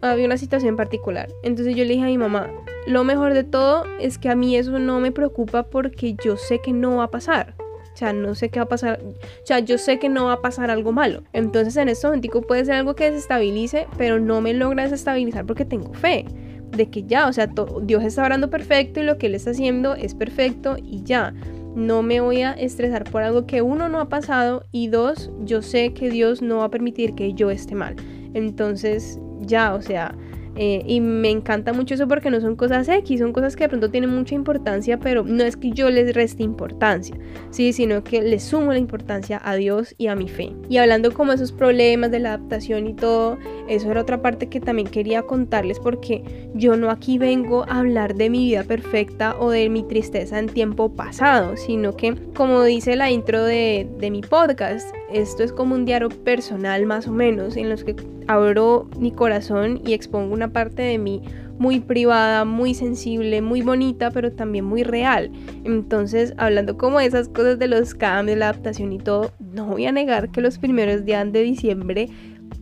Había 0.02 0.26
una 0.26 0.38
situación 0.38 0.76
particular. 0.76 1.30
Entonces 1.42 1.74
yo 1.74 1.86
le 1.86 1.94
dije 1.94 2.04
a 2.04 2.08
mi 2.08 2.18
mamá, 2.18 2.52
lo 2.86 3.06
mejor 3.06 3.34
de 3.34 3.46
todo 3.46 3.86
es 4.02 4.18
que 4.18 4.28
a 4.28 4.36
mí 4.36 4.58
eso 4.58 4.78
no 4.78 5.00
me 5.00 5.14
preocupa 5.14 5.64
porque 5.64 6.18
yo 6.22 6.36
sé 6.36 6.60
que 6.60 6.74
no 6.74 6.98
va 6.98 7.06
a 7.06 7.12
pasar. 7.12 7.56
O 7.96 7.98
sea, 7.98 8.12
no 8.12 8.36
sé 8.36 8.50
qué 8.50 8.60
va 8.60 8.66
a 8.66 8.68
pasar, 8.68 9.00
o 9.02 9.46
sea, 9.46 9.60
yo 9.60 9.78
sé 9.78 10.00
que 10.00 10.10
no 10.10 10.26
va 10.26 10.34
a 10.34 10.42
pasar 10.42 10.70
algo 10.70 10.92
malo. 10.92 11.24
Entonces 11.32 11.78
en 11.78 11.88
este 11.88 12.06
momento 12.06 12.42
puede 12.42 12.66
ser 12.66 12.76
algo 12.76 12.94
que 12.94 13.10
desestabilice, 13.10 13.88
pero 13.98 14.20
no 14.20 14.42
me 14.42 14.54
logra 14.54 14.84
desestabilizar 14.84 15.46
porque 15.46 15.64
tengo 15.64 15.94
fe 15.94 16.26
de 16.72 16.90
que 16.90 17.04
ya, 17.04 17.28
o 17.28 17.32
sea, 17.32 17.50
Dios 17.84 18.04
está 18.04 18.26
orando 18.26 18.50
perfecto 18.50 19.00
y 19.00 19.04
lo 19.04 19.18
que 19.18 19.28
Él 19.28 19.36
está 19.36 19.52
haciendo 19.52 19.96
es 19.96 20.14
perfecto 20.14 20.76
y 20.78 21.04
ya. 21.04 21.34
No 21.74 22.04
me 22.04 22.20
voy 22.20 22.42
a 22.42 22.52
estresar 22.52 23.06
por 23.06 23.24
algo 23.24 23.46
que 23.46 23.62
uno 23.62 23.88
no 23.88 24.02
ha 24.02 24.10
pasado 24.10 24.66
y 24.74 24.88
dos, 24.90 25.32
yo 25.46 25.62
sé 25.62 25.94
que 25.94 26.10
Dios 26.10 26.42
no 26.42 26.58
va 26.58 26.66
a 26.66 26.72
permitir 26.72 27.16
que 27.16 27.34
yo 27.34 27.50
esté 27.50 27.76
mal. 27.76 27.96
Entonces, 28.34 29.20
ya, 29.40 29.74
o 29.74 29.82
sea, 29.82 30.14
eh, 30.56 30.84
y 30.86 31.02
me 31.02 31.30
encanta 31.30 31.74
mucho 31.74 31.96
eso 31.96 32.08
porque 32.08 32.30
no 32.30 32.40
son 32.40 32.56
cosas 32.56 32.88
X, 32.88 33.20
son 33.20 33.34
cosas 33.34 33.56
que 33.56 33.66
de 33.66 33.70
pronto 33.70 33.90
tienen 33.90 34.10
mucha 34.10 34.36
importancia, 34.36 35.00
pero 35.00 35.24
no 35.24 35.44
es 35.44 35.58
que 35.58 35.72
yo 35.72 35.90
les 35.90 36.14
reste 36.14 36.44
importancia, 36.44 37.16
¿sí? 37.52 37.74
sino 37.74 38.04
que 38.04 38.22
les 38.22 38.44
sumo 38.44 38.72
la 38.72 38.80
importancia 38.80 39.42
a 39.44 39.56
Dios 39.56 39.96
y 39.98 40.08
a 40.08 40.16
mi 40.16 40.30
fe. 40.30 40.54
Y 40.70 40.78
hablando 40.78 41.14
como 41.14 41.34
esos 41.34 41.52
problemas 41.52 42.12
de 42.12 42.20
la 42.20 42.36
adaptación 42.36 42.88
y 42.88 42.94
todo, 42.94 43.38
eso 43.68 43.92
era 43.92 44.02
otra 44.02 44.22
parte 44.22 44.48
que 44.48 44.62
también 44.62 44.88
quería 44.88 45.24
contarles 45.24 45.80
porque 45.80 46.24
yo 46.54 46.78
no 46.78 46.90
aquí 46.90 47.18
vengo 47.18 47.66
a 47.68 47.80
hablar 47.80 48.16
de 48.16 48.30
mi 48.30 48.46
vida 48.46 48.64
perfecta 48.64 49.36
o 49.40 49.50
de 49.50 49.70
mi 49.70 49.84
tristeza 49.84 50.40
en 50.40 50.48
tiempo 50.48 50.94
pasado, 50.94 51.58
sino 51.58 51.96
que 51.96 52.16
como 52.34 52.64
dice 52.64 52.96
la 52.96 53.12
intro 53.12 53.44
de, 53.44 53.88
de 54.00 54.12
mi 54.12 54.22
podcast, 54.22 54.88
esto 55.12 55.44
es 55.44 55.52
como 55.52 55.76
un 55.76 55.86
diario 55.86 56.10
personal 56.10 56.86
más 56.86 57.08
o 57.08 57.12
menos 57.12 57.56
en 57.58 57.70
los 57.70 57.84
que 57.84 57.96
abro 58.28 58.90
mi 58.98 59.12
corazón 59.12 59.82
y 59.86 59.94
expongo 59.94 60.34
una 60.34 60.52
parte 60.52 60.82
de 60.82 60.98
mí 60.98 61.22
muy 61.58 61.80
privada, 61.80 62.44
muy 62.44 62.74
sensible, 62.74 63.42
muy 63.42 63.62
bonita, 63.62 64.12
pero 64.12 64.32
también 64.32 64.66
muy 64.66 64.84
real. 64.84 65.32
Entonces, 65.64 66.34
hablando 66.38 66.78
como 66.78 67.00
de 67.00 67.06
esas 67.06 67.30
cosas 67.30 67.60
de 67.60 67.68
los 67.68 67.96
cambios, 67.96 68.38
la 68.38 68.50
adaptación 68.50 68.92
y 68.92 68.98
todo, 68.98 69.32
no 69.40 69.66
voy 69.68 69.86
a 69.86 69.92
negar 69.92 70.32
que 70.32 70.42
los 70.42 70.58
primeros 70.58 71.06
días 71.06 71.32
de 71.32 71.42
diciembre 71.44 72.10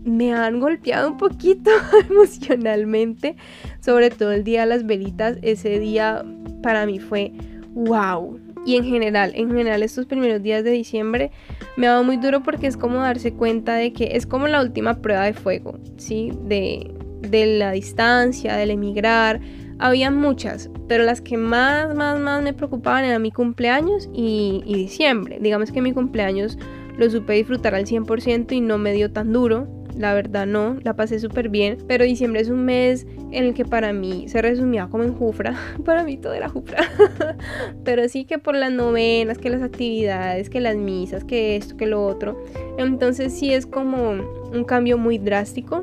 me 0.03 0.33
han 0.33 0.59
golpeado 0.59 1.09
un 1.09 1.17
poquito 1.17 1.71
emocionalmente, 2.09 3.35
sobre 3.79 4.09
todo 4.09 4.31
el 4.31 4.43
día 4.43 4.61
de 4.61 4.67
las 4.67 4.85
velitas, 4.85 5.37
ese 5.41 5.79
día 5.79 6.23
para 6.61 6.85
mí 6.85 6.99
fue 6.99 7.31
wow. 7.73 8.39
Y 8.65 8.77
en 8.77 8.85
general, 8.85 9.33
en 9.35 9.49
general 9.49 9.83
estos 9.83 10.05
primeros 10.05 10.41
días 10.41 10.63
de 10.63 10.71
diciembre 10.71 11.31
me 11.75 11.87
ha 11.87 11.91
dado 11.91 12.03
muy 12.03 12.17
duro 12.17 12.43
porque 12.43 12.67
es 12.67 12.77
como 12.77 12.99
darse 12.99 13.33
cuenta 13.33 13.75
de 13.75 13.91
que 13.91 14.15
es 14.15 14.25
como 14.25 14.47
la 14.47 14.61
última 14.61 15.01
prueba 15.01 15.23
de 15.23 15.33
fuego, 15.33 15.79
¿sí? 15.97 16.31
De, 16.43 16.93
de 17.21 17.57
la 17.57 17.71
distancia, 17.71 18.55
del 18.55 18.71
emigrar. 18.71 19.41
Había 19.79 20.11
muchas, 20.11 20.69
pero 20.87 21.03
las 21.03 21.19
que 21.19 21.35
más, 21.35 21.93
más, 21.93 22.19
más 22.19 22.41
me 22.41 22.53
preocupaban 22.53 23.03
eran 23.03 23.21
mi 23.21 23.31
cumpleaños 23.31 24.09
y, 24.13 24.63
y 24.65 24.75
diciembre. 24.75 25.39
Digamos 25.41 25.71
que 25.71 25.81
mi 25.81 25.91
cumpleaños 25.91 26.57
lo 26.97 27.09
supe 27.09 27.33
disfrutar 27.33 27.75
al 27.75 27.85
100% 27.85 28.51
y 28.51 28.61
no 28.61 28.77
me 28.77 28.93
dio 28.93 29.11
tan 29.11 29.33
duro. 29.33 29.67
La 29.97 30.13
verdad 30.13 30.45
no, 30.45 30.77
la 30.83 30.95
pasé 30.95 31.19
súper 31.19 31.49
bien. 31.49 31.77
Pero 31.87 32.03
diciembre 32.03 32.41
es 32.41 32.49
un 32.49 32.65
mes 32.65 33.05
en 33.31 33.45
el 33.45 33.53
que 33.53 33.65
para 33.65 33.93
mí 33.93 34.27
se 34.27 34.41
resumía 34.41 34.87
como 34.87 35.03
en 35.03 35.13
Jufra. 35.13 35.55
para 35.85 36.03
mí 36.03 36.17
todo 36.17 36.33
era 36.33 36.49
Jufra. 36.49 36.83
pero 37.83 38.07
sí 38.09 38.25
que 38.25 38.39
por 38.39 38.55
las 38.55 38.71
novenas, 38.71 39.37
que 39.37 39.49
las 39.49 39.61
actividades, 39.61 40.49
que 40.49 40.59
las 40.59 40.75
misas, 40.75 41.23
que 41.23 41.55
esto, 41.55 41.77
que 41.77 41.87
lo 41.87 42.05
otro. 42.05 42.43
Entonces 42.77 43.33
sí 43.33 43.53
es 43.53 43.65
como 43.65 44.11
un 44.11 44.63
cambio 44.63 44.97
muy 44.97 45.17
drástico 45.17 45.81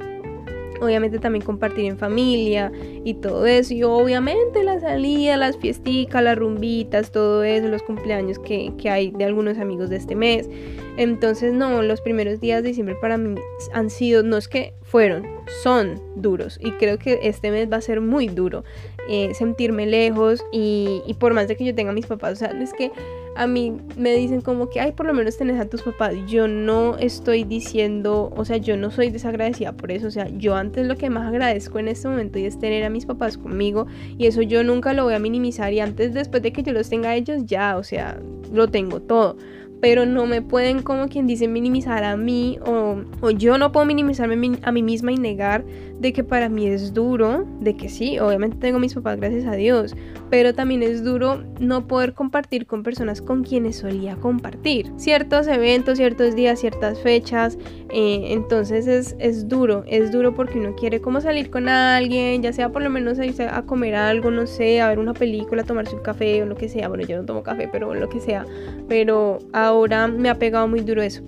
obviamente 0.81 1.19
también 1.19 1.45
compartir 1.45 1.85
en 1.87 1.99
familia 1.99 2.73
y 3.05 3.15
todo 3.15 3.47
eso. 3.47 3.75
Y 3.75 3.83
obviamente 3.83 4.63
la 4.65 4.81
salida, 4.81 5.37
las 5.37 5.57
fiesticas, 5.57 6.23
las 6.23 6.37
rumbitas, 6.37 7.11
todo 7.11 7.43
eso, 7.45 7.69
los 7.69 7.83
cumpleaños 7.83 8.39
que, 8.39 8.73
que, 8.79 8.91
hay 8.91 9.11
de 9.11 9.25
algunos 9.25 9.59
amigos 9.59 9.91
de 9.91 9.97
este 9.97 10.15
mes. 10.15 10.49
Entonces, 10.97 11.53
no, 11.53 11.83
los 11.83 12.01
primeros 12.01 12.41
días 12.41 12.63
de 12.63 12.69
diciembre 12.69 12.97
para 13.01 13.17
mí 13.17 13.41
han 13.73 13.91
sido, 13.91 14.23
no 14.23 14.37
es 14.37 14.49
que 14.49 14.75
fueron, 14.83 15.27
son 15.63 16.01
duros. 16.17 16.59
Y 16.61 16.73
creo 16.73 16.99
que 16.99 17.21
este 17.23 17.51
mes 17.51 17.71
va 17.71 17.77
a 17.77 17.81
ser 17.81 18.01
muy 18.01 18.29
duro. 18.29 18.65
Eh, 19.09 19.35
sentirme 19.35 19.87
lejos 19.87 20.45
y, 20.53 21.03
por 21.19 21.35
más 21.35 21.49
de 21.49 21.57
que 21.57 21.65
yo 21.65 21.75
tenga 21.75 21.93
mis 21.93 22.07
papás, 22.07 22.35
o 22.35 22.37
sea, 22.37 22.49
es 22.51 22.73
que 22.73 22.93
a 23.35 23.47
mí 23.47 23.77
me 23.97 24.15
dicen 24.15 24.41
como 24.41 24.69
que, 24.69 24.81
ay, 24.81 24.93
por 24.93 25.07
lo 25.07 25.15
menos 25.15 25.37
tenés 25.37 25.61
a 25.61 25.67
tus 25.67 25.83
papás. 25.83 26.15
Yo 26.29 26.47
no 26.47 26.97
estoy 26.99 27.45
diciendo, 27.45 28.33
o 28.37 28.45
sea, 28.45 28.59
yo 28.59 28.77
no 28.77 28.91
soy 28.91 29.11
desagradecida 29.11 29.73
por 29.73 29.91
eso. 29.93 30.09
O 30.09 30.11
sea, 30.11 30.29
yo 30.29 30.55
antes 30.55 30.87
lo 30.87 30.97
que 30.97 31.11
más 31.11 31.27
agradezco 31.27 31.79
en 31.79 31.89
este 31.89 32.09
momento 32.09 32.39
y 32.39 32.45
es 32.45 32.59
tener 32.59 32.85
a 32.85 32.91
mis 32.91 33.07
papás 33.07 33.39
conmigo. 33.39 33.87
Y 34.19 34.27
eso 34.27 34.43
yo 34.43 34.63
nunca 34.63 34.93
lo 34.93 35.05
voy 35.05 35.15
a 35.15 35.19
minimizar. 35.19 35.73
Y 35.73 35.81
antes, 35.81 36.13
después 36.13 36.43
de 36.43 36.53
que 36.53 36.63
yo 36.63 36.73
los 36.73 36.89
tenga 36.89 37.11
a 37.11 37.17
ellos, 37.17 37.47
ya, 37.47 37.77
o 37.77 37.83
sea, 37.83 38.21
lo 38.53 38.69
tengo 38.69 39.01
todo 39.01 39.37
pero 39.81 40.07
no 40.07 40.27
me 40.27 40.43
pueden 40.43 40.83
como 40.83 41.09
quien 41.09 41.27
dice 41.27 41.49
minimizar 41.49 42.05
a 42.05 42.17
mí 42.17 42.59
o, 42.67 43.03
o 43.21 43.31
yo 43.31 43.59
no 43.59 43.73
puedo 43.73 43.87
minimizarme 43.87 44.59
a 44.63 44.73
mí 44.73 44.83
misma 44.83 45.13
y 45.13 45.17
negar 45.17 45.65
de 46.01 46.15
que 46.15 46.25
para 46.25 46.49
mí 46.49 46.67
es 46.67 46.95
duro, 46.95 47.47
de 47.61 47.77
que 47.77 47.91
sí, 47.91 48.19
obviamente 48.19 48.57
tengo 48.57 48.79
mis 48.79 48.95
papás 48.95 49.19
gracias 49.19 49.45
a 49.45 49.53
Dios, 49.53 49.95
pero 50.31 50.55
también 50.55 50.83
es 50.83 51.05
duro 51.05 51.45
no 51.61 51.87
poder 51.87 52.15
compartir 52.15 52.67
con 52.67 52.83
personas 52.83 53.21
con 53.21 53.45
quienes 53.45 53.77
solía 53.77 54.17
compartir 54.17 54.91
ciertos 54.97 55.47
eventos, 55.47 55.99
ciertos 55.99 56.35
días, 56.35 56.59
ciertas 56.59 56.99
fechas, 57.01 57.59
eh, 57.91 58.29
entonces 58.29 58.87
es, 58.87 59.15
es 59.19 59.47
duro, 59.47 59.85
es 59.87 60.11
duro 60.11 60.35
porque 60.35 60.59
uno 60.59 60.75
quiere 60.75 61.03
como 61.03 61.21
salir 61.21 61.51
con 61.51 61.69
alguien, 61.69 62.43
ya 62.43 62.55
sea 62.55 62.71
por 62.71 62.81
lo 62.81 62.89
menos 62.89 63.19
irse 63.19 63.45
a 63.45 63.63
comer 63.63 63.95
algo, 63.95 64.31
no 64.31 64.47
sé, 64.47 64.81
a 64.81 64.89
ver 64.89 64.99
una 64.99 65.13
película, 65.13 65.65
tomarse 65.65 65.95
un 65.95 66.03
café 66.03 66.43
o 66.43 66.47
lo 66.47 66.55
que 66.55 66.71
sea, 66.71 66.89
bueno 66.89 67.05
yo 67.05 67.19
no 67.19 67.27
tomo 67.27 67.43
café, 67.43 67.69
pero 67.71 67.95
lo 67.95 68.09
que 68.09 68.21
sea, 68.21 68.47
pero 68.89 69.39
ahora 69.53 70.09
me 70.09 70.31
ha 70.31 70.37
pegado 70.37 70.67
muy 70.67 70.81
duro 70.81 71.03
eso. 71.03 71.23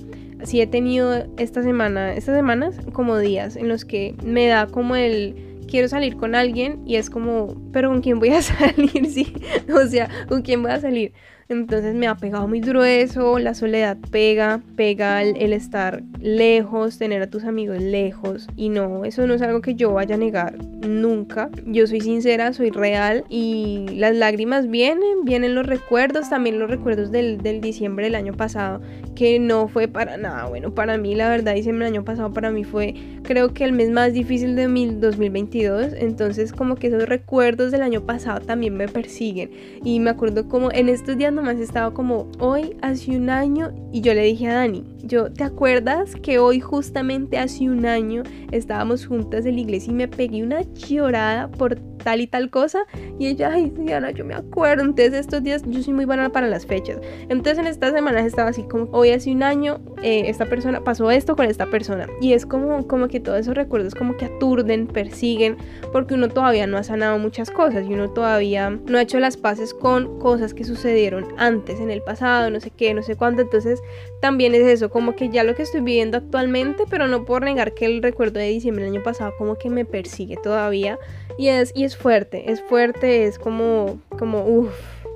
Sí 0.44 0.60
he 0.60 0.66
tenido 0.66 1.26
esta 1.36 1.62
semana, 1.62 2.14
estas 2.14 2.36
semanas 2.36 2.76
como 2.92 3.18
días 3.18 3.56
en 3.56 3.68
los 3.68 3.84
que 3.84 4.14
me 4.24 4.46
da 4.46 4.66
como 4.66 4.96
el 4.96 5.52
quiero 5.68 5.88
salir 5.88 6.16
con 6.16 6.34
alguien 6.34 6.82
y 6.86 6.96
es 6.96 7.08
como, 7.08 7.56
pero 7.72 7.88
¿con 7.88 8.02
quién 8.02 8.18
voy 8.18 8.30
a 8.30 8.42
salir? 8.42 9.06
Sí, 9.10 9.32
o 9.74 9.86
sea, 9.86 10.08
¿con 10.28 10.42
quién 10.42 10.62
voy 10.62 10.72
a 10.72 10.80
salir? 10.80 11.12
Entonces 11.52 11.94
me 11.94 12.06
ha 12.06 12.16
pegado 12.16 12.48
muy 12.48 12.60
duro 12.60 12.84
eso, 12.84 13.38
la 13.38 13.54
soledad 13.54 13.96
pega, 14.10 14.60
pega 14.76 15.22
el, 15.22 15.52
estar 15.52 16.02
lejos, 16.20 16.98
tener 16.98 17.22
a 17.22 17.26
tus 17.28 17.44
amigos 17.44 17.80
lejos. 17.80 18.48
Y 18.56 18.68
no, 18.68 19.04
eso 19.04 19.26
no 19.26 19.34
es 19.34 19.42
algo 19.42 19.60
que 19.60 19.74
yo 19.74 19.92
vaya 19.92 20.14
a 20.14 20.18
negar 20.18 20.56
nunca. 20.86 21.50
Yo 21.66 21.86
soy 21.86 22.00
sincera, 22.00 22.52
soy 22.52 22.70
real 22.70 23.24
y 23.28 23.86
las 23.94 24.16
lágrimas 24.16 24.68
vienen, 24.68 25.24
vienen 25.24 25.54
los 25.54 25.66
recuerdos, 25.66 26.30
también 26.30 26.58
los 26.58 26.70
recuerdos 26.70 27.12
del, 27.12 27.38
del 27.38 27.60
diciembre 27.60 28.06
del 28.06 28.14
año 28.14 28.32
pasado, 28.32 28.80
que 29.14 29.38
no 29.38 29.68
fue 29.68 29.88
para 29.88 30.16
nada 30.16 30.46
bueno. 30.46 30.74
Para 30.74 30.96
mí, 30.98 31.14
la 31.14 31.28
verdad, 31.28 31.54
diciembre 31.54 31.84
del 31.84 31.94
año 31.94 32.04
pasado 32.04 32.32
para 32.32 32.50
mí 32.50 32.64
fue 32.64 32.94
creo 33.22 33.52
que 33.52 33.64
el 33.64 33.72
mes 33.72 33.90
más 33.90 34.12
difícil 34.12 34.56
de 34.56 34.66
2022. 34.66 35.92
Entonces 35.96 36.52
como 36.52 36.76
que 36.76 36.88
esos 36.88 37.08
recuerdos 37.08 37.70
del 37.70 37.82
año 37.82 38.02
pasado 38.02 38.40
también 38.40 38.76
me 38.76 38.88
persiguen. 38.88 39.50
Y 39.84 40.00
me 40.00 40.10
acuerdo 40.10 40.48
como 40.48 40.72
en 40.72 40.88
estos 40.88 41.16
días 41.16 41.32
nomás 41.42 41.58
estaba 41.58 41.92
como, 41.92 42.30
hoy 42.38 42.76
hace 42.82 43.16
un 43.16 43.28
año, 43.28 43.72
y 43.90 44.00
yo 44.00 44.14
le 44.14 44.22
dije 44.22 44.46
a 44.46 44.54
Dani, 44.54 44.84
yo, 45.02 45.32
¿te 45.32 45.42
acuerdas 45.42 46.14
que 46.14 46.38
hoy 46.38 46.60
justamente 46.60 47.36
hace 47.36 47.68
un 47.68 47.84
año 47.84 48.22
estábamos 48.52 49.06
juntas 49.06 49.44
en 49.44 49.56
la 49.56 49.62
iglesia 49.62 49.90
y 49.90 49.94
me 49.94 50.06
pegué 50.06 50.44
una 50.44 50.62
llorada 50.62 51.50
por 51.50 51.80
tal 52.02 52.20
y 52.20 52.26
tal 52.26 52.50
cosa. 52.50 52.80
Y 53.18 53.26
ella, 53.26 53.50
ay, 53.52 53.72
Diana, 53.76 54.10
yo 54.10 54.24
me 54.24 54.34
acuerdo. 54.34 54.82
Entonces, 54.82 55.14
estos 55.14 55.42
días 55.42 55.62
yo 55.66 55.82
soy 55.82 55.94
muy 55.94 56.04
buena 56.04 56.30
para 56.30 56.48
las 56.48 56.66
fechas. 56.66 56.98
Entonces, 57.28 57.58
en 57.58 57.66
estas 57.66 57.92
semanas 57.92 58.26
estaba 58.26 58.50
así 58.50 58.64
como, 58.64 58.88
hoy 58.92 59.10
hace 59.10 59.30
un 59.32 59.42
año, 59.42 59.80
eh, 60.02 60.24
esta 60.26 60.46
persona 60.46 60.82
pasó 60.82 61.10
esto 61.10 61.36
con 61.36 61.46
esta 61.46 61.66
persona. 61.66 62.06
Y 62.20 62.32
es 62.32 62.46
como, 62.46 62.86
como 62.86 63.08
que 63.08 63.20
todos 63.20 63.38
esos 63.38 63.54
recuerdos 63.54 63.94
como 63.94 64.16
que 64.16 64.26
aturden, 64.26 64.86
persiguen, 64.86 65.56
porque 65.92 66.14
uno 66.14 66.28
todavía 66.28 66.66
no 66.66 66.76
ha 66.76 66.82
sanado 66.82 67.18
muchas 67.18 67.50
cosas 67.50 67.86
y 67.88 67.94
uno 67.94 68.10
todavía 68.10 68.70
no 68.70 68.98
ha 68.98 69.02
hecho 69.02 69.18
las 69.18 69.36
paces 69.36 69.74
con 69.74 70.18
cosas 70.18 70.54
que 70.54 70.64
sucedieron 70.64 71.21
antes, 71.36 71.80
en 71.80 71.90
el 71.90 72.02
pasado, 72.02 72.50
no 72.50 72.60
sé 72.60 72.70
qué, 72.70 72.94
no 72.94 73.02
sé 73.02 73.16
cuánto. 73.16 73.42
Entonces, 73.42 73.80
también 74.20 74.54
es 74.54 74.62
eso, 74.62 74.90
como 74.90 75.14
que 75.16 75.28
ya 75.28 75.44
lo 75.44 75.54
que 75.54 75.62
estoy 75.62 75.80
viviendo 75.80 76.18
actualmente, 76.18 76.84
pero 76.88 77.08
no 77.08 77.24
por 77.24 77.42
negar 77.42 77.74
que 77.74 77.86
el 77.86 78.02
recuerdo 78.02 78.40
de 78.40 78.48
diciembre 78.48 78.84
del 78.84 78.94
año 78.94 79.02
pasado 79.02 79.32
como 79.38 79.56
que 79.56 79.70
me 79.70 79.84
persigue 79.84 80.36
todavía. 80.36 80.98
Y 81.38 81.48
es, 81.48 81.72
y 81.74 81.84
es 81.84 81.96
fuerte, 81.96 82.50
es 82.50 82.60
fuerte, 82.62 83.24
es 83.26 83.38
como, 83.38 83.98
como, 84.18 84.44
uff. 84.44 84.72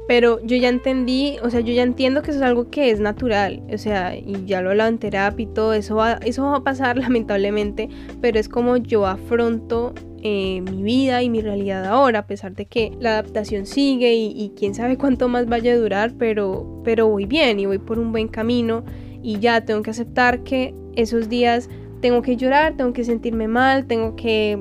Pero 0.08 0.40
yo 0.44 0.56
ya 0.56 0.68
entendí, 0.68 1.36
o 1.42 1.50
sea, 1.50 1.60
yo 1.60 1.72
ya 1.72 1.82
entiendo 1.82 2.22
que 2.22 2.30
eso 2.30 2.38
es 2.38 2.46
algo 2.46 2.70
que 2.70 2.90
es 2.90 3.00
natural, 3.00 3.60
o 3.72 3.76
sea, 3.76 4.16
y 4.16 4.44
ya 4.46 4.60
lo 4.60 4.68
he 4.68 4.72
hablado 4.72 4.90
en 4.90 4.98
terapia 4.98 5.42
y 5.42 5.46
todo, 5.46 5.74
eso 5.74 5.96
va, 5.96 6.20
eso 6.24 6.44
va 6.44 6.58
a 6.58 6.62
pasar 6.62 6.96
lamentablemente, 6.98 7.88
pero 8.20 8.38
es 8.38 8.48
como 8.48 8.76
yo 8.76 9.04
afronto 9.04 9.94
eh, 10.26 10.60
mi 10.60 10.82
vida 10.82 11.22
y 11.22 11.30
mi 11.30 11.40
realidad 11.40 11.84
ahora, 11.84 12.20
a 12.20 12.26
pesar 12.26 12.54
de 12.54 12.66
que 12.66 12.92
la 12.98 13.10
adaptación 13.10 13.64
sigue 13.64 14.14
y, 14.14 14.32
y, 14.36 14.52
quién 14.56 14.74
sabe 14.74 14.98
cuánto 14.98 15.28
más 15.28 15.46
vaya 15.46 15.72
a 15.72 15.76
durar, 15.76 16.14
pero, 16.18 16.82
pero 16.84 17.06
voy 17.06 17.26
bien 17.26 17.60
y 17.60 17.66
voy 17.66 17.78
por 17.78 18.00
un 18.00 18.10
buen 18.10 18.26
camino 18.26 18.84
y 19.22 19.38
ya 19.38 19.64
tengo 19.64 19.82
que 19.82 19.90
aceptar 19.90 20.42
que 20.42 20.74
esos 20.96 21.28
días 21.28 21.68
tengo 22.00 22.22
que 22.22 22.36
llorar, 22.36 22.76
tengo 22.76 22.92
que 22.92 23.04
sentirme 23.04 23.46
mal, 23.46 23.86
tengo 23.86 24.16
que 24.16 24.58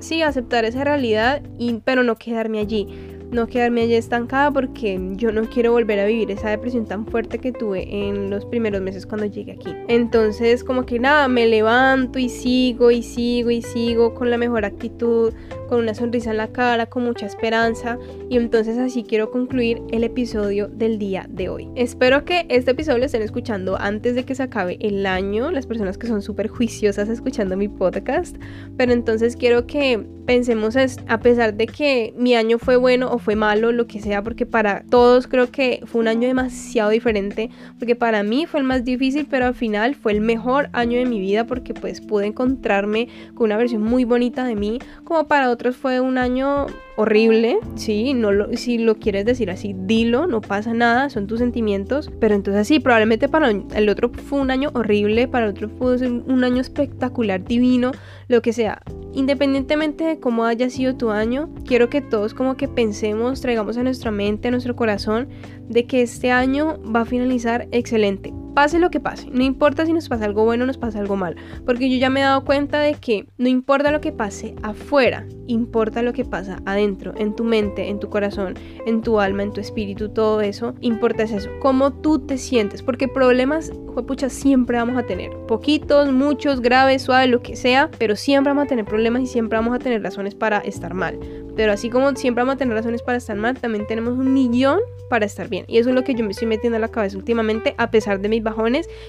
sí, 0.00 0.22
aceptar 0.22 0.64
esa 0.64 0.84
realidad, 0.84 1.42
y, 1.58 1.74
pero 1.84 2.02
no 2.02 2.16
quedarme 2.16 2.58
allí. 2.58 2.88
No 3.30 3.46
quedarme 3.46 3.82
allí 3.82 3.94
estancada 3.94 4.50
porque 4.50 5.00
yo 5.12 5.32
no 5.32 5.42
quiero 5.48 5.72
volver 5.72 6.00
a 6.00 6.06
vivir 6.06 6.30
esa 6.30 6.50
depresión 6.50 6.86
tan 6.86 7.06
fuerte 7.06 7.38
que 7.38 7.52
tuve 7.52 7.86
en 8.08 8.30
los 8.30 8.44
primeros 8.44 8.80
meses 8.80 9.06
cuando 9.06 9.26
llegué 9.26 9.52
aquí. 9.52 9.74
Entonces 9.88 10.64
como 10.64 10.86
que 10.86 10.98
nada, 10.98 11.28
me 11.28 11.46
levanto 11.46 12.18
y 12.18 12.28
sigo 12.28 12.90
y 12.90 13.02
sigo 13.02 13.50
y 13.50 13.62
sigo 13.62 14.14
con 14.14 14.30
la 14.30 14.38
mejor 14.38 14.64
actitud, 14.64 15.32
con 15.68 15.80
una 15.80 15.94
sonrisa 15.94 16.32
en 16.32 16.38
la 16.38 16.48
cara, 16.48 16.86
con 16.86 17.04
mucha 17.04 17.26
esperanza 17.26 17.98
y 18.28 18.36
entonces 18.36 18.78
así 18.78 19.04
quiero 19.04 19.30
concluir 19.30 19.82
el 19.90 20.04
episodio 20.04 20.68
del 20.68 20.98
día 20.98 21.26
de 21.28 21.48
hoy. 21.48 21.68
Espero 21.76 22.24
que 22.24 22.46
este 22.48 22.72
episodio 22.72 22.98
lo 22.98 23.04
estén 23.04 23.22
escuchando 23.22 23.76
antes 23.78 24.14
de 24.14 24.24
que 24.24 24.34
se 24.34 24.42
acabe 24.42 24.78
el 24.80 25.06
año, 25.06 25.50
las 25.50 25.66
personas 25.66 25.98
que 25.98 26.08
son 26.08 26.22
súper 26.22 26.48
juiciosas 26.48 27.08
escuchando 27.08 27.56
mi 27.56 27.68
podcast, 27.68 28.36
pero 28.76 28.92
entonces 28.92 29.36
quiero 29.36 29.66
que 29.66 30.04
pensemos 30.26 30.76
a 31.08 31.20
pesar 31.20 31.54
de 31.54 31.66
que 31.66 32.14
mi 32.16 32.34
año 32.34 32.58
fue 32.58 32.76
bueno 32.76 33.10
o 33.10 33.18
fue 33.20 33.36
malo, 33.36 33.72
lo 33.72 33.86
que 33.86 34.00
sea, 34.00 34.22
porque 34.22 34.46
para 34.46 34.82
todos 34.90 35.26
creo 35.26 35.50
que 35.50 35.82
fue 35.86 36.00
un 36.00 36.08
año 36.08 36.26
demasiado 36.26 36.90
diferente, 36.90 37.50
porque 37.78 37.94
para 37.94 38.22
mí 38.22 38.46
fue 38.46 38.60
el 38.60 38.66
más 38.66 38.84
difícil, 38.84 39.26
pero 39.30 39.46
al 39.46 39.54
final 39.54 39.94
fue 39.94 40.12
el 40.12 40.20
mejor 40.20 40.68
año 40.72 40.98
de 40.98 41.06
mi 41.06 41.20
vida 41.20 41.46
porque 41.46 41.74
pues 41.74 42.00
pude 42.00 42.26
encontrarme 42.26 43.08
con 43.34 43.46
una 43.46 43.56
versión 43.56 43.82
muy 43.82 44.04
bonita 44.04 44.44
de 44.44 44.56
mí, 44.56 44.78
como 45.04 45.28
para 45.28 45.50
otros 45.50 45.76
fue 45.76 46.00
un 46.00 46.18
año 46.18 46.66
horrible, 46.96 47.58
sí, 47.74 48.14
no 48.14 48.32
lo, 48.32 48.56
si 48.56 48.78
lo 48.78 48.96
quieres 48.96 49.24
decir 49.24 49.50
así, 49.50 49.74
dilo, 49.76 50.26
no 50.26 50.40
pasa 50.40 50.74
nada, 50.74 51.10
son 51.10 51.26
tus 51.26 51.38
sentimientos, 51.38 52.10
pero 52.20 52.34
entonces 52.34 52.68
sí, 52.68 52.80
probablemente 52.80 53.28
para 53.28 53.50
el 53.50 53.88
otro 53.88 54.10
fue 54.10 54.40
un 54.40 54.50
año 54.50 54.70
horrible, 54.74 55.28
para 55.28 55.46
el 55.46 55.52
otro 55.52 55.68
fue 55.68 55.96
un 56.06 56.44
año 56.44 56.60
espectacular, 56.60 57.44
divino, 57.44 57.92
lo 58.28 58.42
que 58.42 58.52
sea. 58.52 58.82
Independientemente 59.12 60.04
de 60.04 60.20
cómo 60.20 60.44
haya 60.44 60.70
sido 60.70 60.96
tu 60.96 61.10
año, 61.10 61.50
quiero 61.66 61.88
que 61.88 62.00
todos 62.00 62.34
como 62.34 62.56
que 62.56 62.68
pensemos, 62.68 63.40
traigamos 63.40 63.76
a 63.76 63.82
nuestra 63.82 64.10
mente, 64.10 64.48
a 64.48 64.50
nuestro 64.50 64.76
corazón, 64.76 65.28
de 65.68 65.86
que 65.86 66.02
este 66.02 66.30
año 66.30 66.78
va 66.94 67.00
a 67.00 67.06
finalizar 67.06 67.68
excelente 67.72 68.32
pase 68.60 68.78
lo 68.78 68.90
que 68.90 69.00
pase, 69.00 69.26
no 69.32 69.42
importa 69.42 69.86
si 69.86 69.94
nos 69.94 70.10
pasa 70.10 70.26
algo 70.26 70.44
bueno 70.44 70.64
o 70.64 70.66
nos 70.66 70.76
pasa 70.76 70.98
algo 70.98 71.16
mal, 71.16 71.34
porque 71.64 71.88
yo 71.88 71.96
ya 71.96 72.10
me 72.10 72.20
he 72.20 72.24
dado 72.24 72.44
cuenta 72.44 72.78
de 72.78 72.92
que 72.92 73.24
no 73.38 73.48
importa 73.48 73.90
lo 73.90 74.02
que 74.02 74.12
pase 74.12 74.54
afuera, 74.62 75.26
importa 75.46 76.02
lo 76.02 76.12
que 76.12 76.26
pasa 76.26 76.60
adentro, 76.66 77.14
en 77.16 77.34
tu 77.34 77.42
mente, 77.42 77.88
en 77.88 77.98
tu 77.98 78.10
corazón, 78.10 78.58
en 78.84 79.00
tu 79.00 79.18
alma, 79.18 79.44
en 79.44 79.54
tu 79.54 79.62
espíritu, 79.62 80.10
todo 80.10 80.42
eso, 80.42 80.74
importa 80.82 81.22
es 81.22 81.32
eso, 81.32 81.48
cómo 81.60 81.90
tú 81.90 82.18
te 82.18 82.36
sientes, 82.36 82.82
porque 82.82 83.08
problemas, 83.08 83.72
pucha, 84.06 84.28
siempre 84.28 84.76
vamos 84.76 84.96
a 84.96 85.04
tener, 85.04 85.30
poquitos, 85.46 86.12
muchos, 86.12 86.60
graves, 86.60 87.02
suaves, 87.02 87.30
lo 87.30 87.42
que 87.42 87.56
sea, 87.56 87.90
pero 87.98 88.16
siempre 88.16 88.50
vamos 88.50 88.64
a 88.64 88.68
tener 88.68 88.84
problemas 88.84 89.22
y 89.22 89.26
siempre 89.26 89.58
vamos 89.58 89.74
a 89.74 89.78
tener 89.78 90.02
razones 90.02 90.34
para 90.34 90.58
estar 90.58 90.94
mal. 90.94 91.18
Pero 91.56 91.72
así 91.72 91.90
como 91.90 92.14
siempre 92.16 92.42
vamos 92.42 92.54
a 92.54 92.58
tener 92.58 92.74
razones 92.74 93.02
para 93.02 93.18
estar 93.18 93.36
mal, 93.36 93.58
también 93.58 93.86
tenemos 93.86 94.18
un 94.18 94.32
millón 94.32 94.80
para 95.08 95.26
estar 95.26 95.48
bien. 95.48 95.64
Y 95.68 95.78
eso 95.78 95.90
es 95.90 95.94
lo 95.94 96.04
que 96.04 96.14
yo 96.14 96.24
me 96.24 96.30
estoy 96.30 96.46
metiendo 96.46 96.76
a 96.76 96.80
la 96.80 96.88
cabeza 96.88 97.18
últimamente, 97.18 97.74
a 97.76 97.90
pesar 97.90 98.20
de 98.20 98.28
mis 98.28 98.42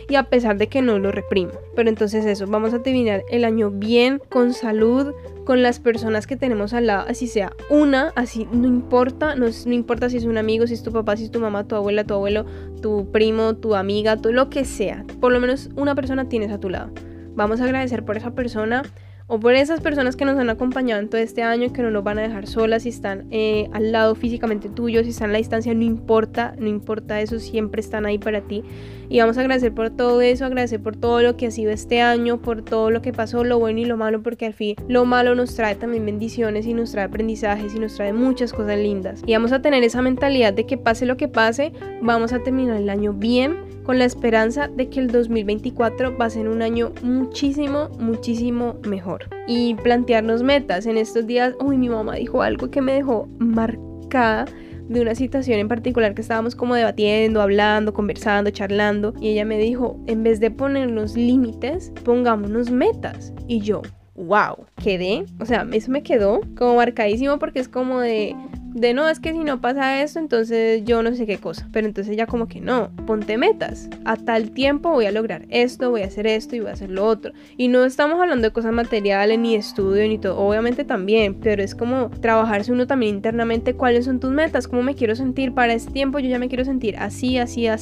y 0.10 0.16
a 0.16 0.24
pesar 0.24 0.58
de 0.58 0.68
que 0.68 0.82
no 0.82 1.00
lo 1.00 1.12
reprimo. 1.12 1.52
Pero 1.76 1.90
entonces 1.90 2.26
eso, 2.26 2.48
vamos 2.48 2.74
a 2.74 2.82
terminar 2.82 3.24
el 3.30 3.46
año 3.46 3.72
bien, 3.72 4.22
con 4.30 4.54
salud, 4.54 5.14
con 5.46 5.62
las 5.62 5.80
personas 5.80 6.28
que 6.28 6.36
tenemos 6.36 6.74
al 6.74 6.88
lado, 6.88 7.06
así 7.10 7.28
sea 7.28 7.54
una, 7.70 8.14
así 8.16 8.48
no 8.52 8.68
importa, 8.68 9.36
no, 9.36 9.48
no, 9.48 9.74
importa 9.74 10.10
si 10.10 10.18
es 10.18 10.26
un 10.26 10.38
amigo, 10.38 10.68
si 10.68 10.74
es 10.74 10.84
tu 10.84 10.92
papá, 10.92 11.18
si 11.18 11.26
es 11.26 11.32
tu 11.32 11.40
mamá, 11.40 11.68
tu 11.68 11.76
abuela, 11.76 12.04
tu 12.04 12.14
abuelo, 12.14 12.46
tu 12.82 13.12
primo, 13.12 13.56
tu 13.56 13.76
amiga, 13.76 14.18
todo 14.18 14.34
lo 14.34 14.50
que 14.50 14.66
sea, 14.66 15.06
por 15.20 15.32
lo 15.32 15.40
menos 15.40 15.70
una 15.76 15.96
persona 15.96 16.30
tienes 16.30 16.52
a 16.52 16.60
tu 16.60 16.70
lado. 16.70 16.92
Vamos 17.34 17.62
a 17.62 17.66
agradecer 17.66 18.04
por 18.04 18.18
esa 18.18 18.32
persona 18.32 18.84
o 19.32 19.40
por 19.40 19.54
esas 19.54 19.80
personas 19.80 20.18
que 20.18 20.26
nos 20.26 20.38
han 20.38 20.50
acompañado 20.50 21.00
en 21.00 21.08
todo 21.08 21.22
este 21.22 21.42
año, 21.42 21.72
que 21.72 21.82
no 21.82 21.90
nos 21.90 22.04
van 22.04 22.20
a 22.20 22.22
dejar 22.22 22.48
solas, 22.48 22.84
si 22.84 22.90
están 22.90 23.28
eh, 23.32 23.70
al 23.72 23.94
lado 23.94 24.14
físicamente 24.14 24.68
tuyo, 24.68 25.06
si 25.06 25.12
están 25.12 25.30
a 25.30 25.32
la 25.32 25.38
distancia, 25.38 25.74
no 25.74 25.84
importa, 25.84 26.54
no 26.60 26.68
importa 26.68 27.22
eso, 27.22 27.40
siempre 27.40 27.80
están 27.80 28.06
ahí 28.06 28.18
para 28.18 28.42
ti. 28.42 28.62
Y 29.08 29.20
vamos 29.22 29.38
a 29.38 29.42
agradecer 29.42 29.74
por 29.74 29.90
todo 29.90 30.20
eso, 30.20 30.44
agradecer 30.44 30.82
por 30.82 30.98
todo 30.98 31.22
lo 31.22 31.38
que 31.38 31.48
ha 31.48 31.52
sido 31.52 31.72
este 31.72 32.02
año, 32.02 32.42
por 32.42 32.62
todo 32.62 32.92
lo 32.92 33.02
que 33.02 33.14
pasó, 33.14 33.46
lo 33.46 33.58
bueno 33.58 33.80
y 33.80 33.86
lo 33.86 33.96
malo, 33.96 34.22
porque 34.22 34.48
al 34.48 34.54
fin 34.54 34.76
lo 34.90 35.06
malo 35.06 35.34
nos 35.34 35.56
trae 35.56 35.76
también 35.76 36.06
bendiciones 36.06 36.66
y 36.66 36.74
nos 36.74 36.92
trae 36.92 37.06
aprendizajes 37.06 37.74
y 37.74 37.80
nos 37.80 37.96
trae 37.96 38.12
muchas 38.12 38.52
cosas 38.52 38.80
lindas. 38.80 39.22
Y 39.26 39.32
vamos 39.32 39.54
a 39.54 39.62
tener 39.62 39.82
esa 39.86 40.02
mentalidad 40.02 40.52
de 40.52 40.66
que 40.66 40.78
pase 40.78 41.06
lo 41.06 41.16
que 41.16 41.30
pase, 41.30 41.72
vamos 42.02 42.34
a 42.34 42.44
terminar 42.44 42.76
el 42.76 42.90
año 42.90 43.14
bien 43.14 43.71
con 43.84 43.98
la 44.00 44.06
esperanza 44.06 44.68
de 44.68 44.90
que 44.90 45.00
el 45.00 45.12
2024 45.12 46.18
va 46.18 46.26
a 46.26 46.30
ser 46.30 46.48
un 46.48 46.62
año 46.62 46.92
muchísimo, 47.02 47.90
muchísimo 48.00 48.76
mejor. 48.88 49.28
Y 49.48 49.76
plantearnos 49.76 50.44
metas. 50.44 50.86
En 50.86 50.98
estos 50.98 51.28
días, 51.28 51.56
uy, 51.60 51.78
mi 51.78 51.90
mamá 51.90 52.16
dijo 52.16 52.42
algo 52.42 52.70
que 52.70 52.82
me 52.82 52.94
dejó 52.94 53.28
marcada 53.40 54.46
de 54.88 55.02
una 55.02 55.16
situación 55.16 55.60
en 55.60 55.68
particular 55.68 56.14
que 56.14 56.22
estábamos 56.22 56.56
como 56.56 56.76
debatiendo, 56.76 57.42
hablando, 57.42 57.94
conversando, 57.94 58.52
charlando. 58.52 59.14
Y 59.22 59.30
ella 59.30 59.46
me 59.46 59.58
dijo, 59.58 60.00
en 60.08 60.24
vez 60.24 60.40
de 60.40 60.52
ponernos 60.52 61.16
límites, 61.16 61.92
pongámonos 62.04 62.70
metas. 62.70 63.34
Y 63.48 63.62
yo, 63.62 63.82
wow, 64.16 64.66
quedé, 64.84 65.26
o 65.40 65.46
sea, 65.46 65.66
eso 65.72 65.92
me 65.92 66.04
quedó 66.04 66.42
como 66.58 66.76
marcadísimo 66.76 67.40
porque 67.40 67.60
es 67.60 67.68
como 67.68 68.00
de, 68.02 68.36
de 68.74 68.94
no, 68.94 69.10
es 69.10 69.20
que 69.20 69.34
si 69.34 69.40
no 69.40 69.60
pasa 69.60 70.02
esto, 70.02 70.20
entonces 70.20 70.84
yo 70.86 71.04
no 71.04 71.14
sé 71.14 71.26
qué 71.26 71.38
cosa. 71.38 71.68
Pero 71.72 71.88
entonces 71.88 72.16
ya 72.16 72.26
como 72.26 72.48
que 72.48 72.62
no, 72.62 72.90
ponte 73.06 73.38
metas. 73.38 73.90
A 74.06 74.16
tal 74.16 74.52
tiempo 74.52 74.92
voy 74.92 75.06
a 75.06 75.12
lograr 75.12 75.46
esto, 75.50 75.90
voy 75.90 76.04
a 76.04 76.06
hacer 76.06 76.26
esto 76.26 76.56
y 76.56 76.62
voy 76.62 76.70
a 76.70 76.74
hacer 76.74 76.90
lo 76.90 77.06
otro. 77.06 77.34
Y 77.58 77.68
no 77.68 77.84
estamos 77.84 78.20
hablando 78.20 78.48
de 78.48 78.54
cosas 78.54 78.72
materiales, 78.72 79.38
ni 79.40 79.56
estudio, 79.56 80.08
ni 80.08 80.18
todo. 80.18 80.38
Obviamente 80.38 80.86
también, 80.86 81.36
pero 81.36 81.62
es 81.62 81.76
como 81.76 82.10
trabajarse 82.22 82.72
uno 82.72 82.88
también 82.88 83.16
internamente 83.16 83.74
cuáles 83.74 84.06
son 84.06 84.20
tus 84.20 84.32
metas, 84.32 84.68
cómo 84.68 84.84
me 84.84 84.96
quiero 84.96 85.16
sentir 85.16 85.54
para 85.54 85.74
este 85.74 85.92
tiempo. 85.92 86.20
Yo 86.20 86.30
ya 86.30 86.40
me 86.40 86.48
quiero 86.48 86.64
sentir 86.64 86.98
así, 86.98 87.38
así, 87.38 87.68
así. 87.68 87.82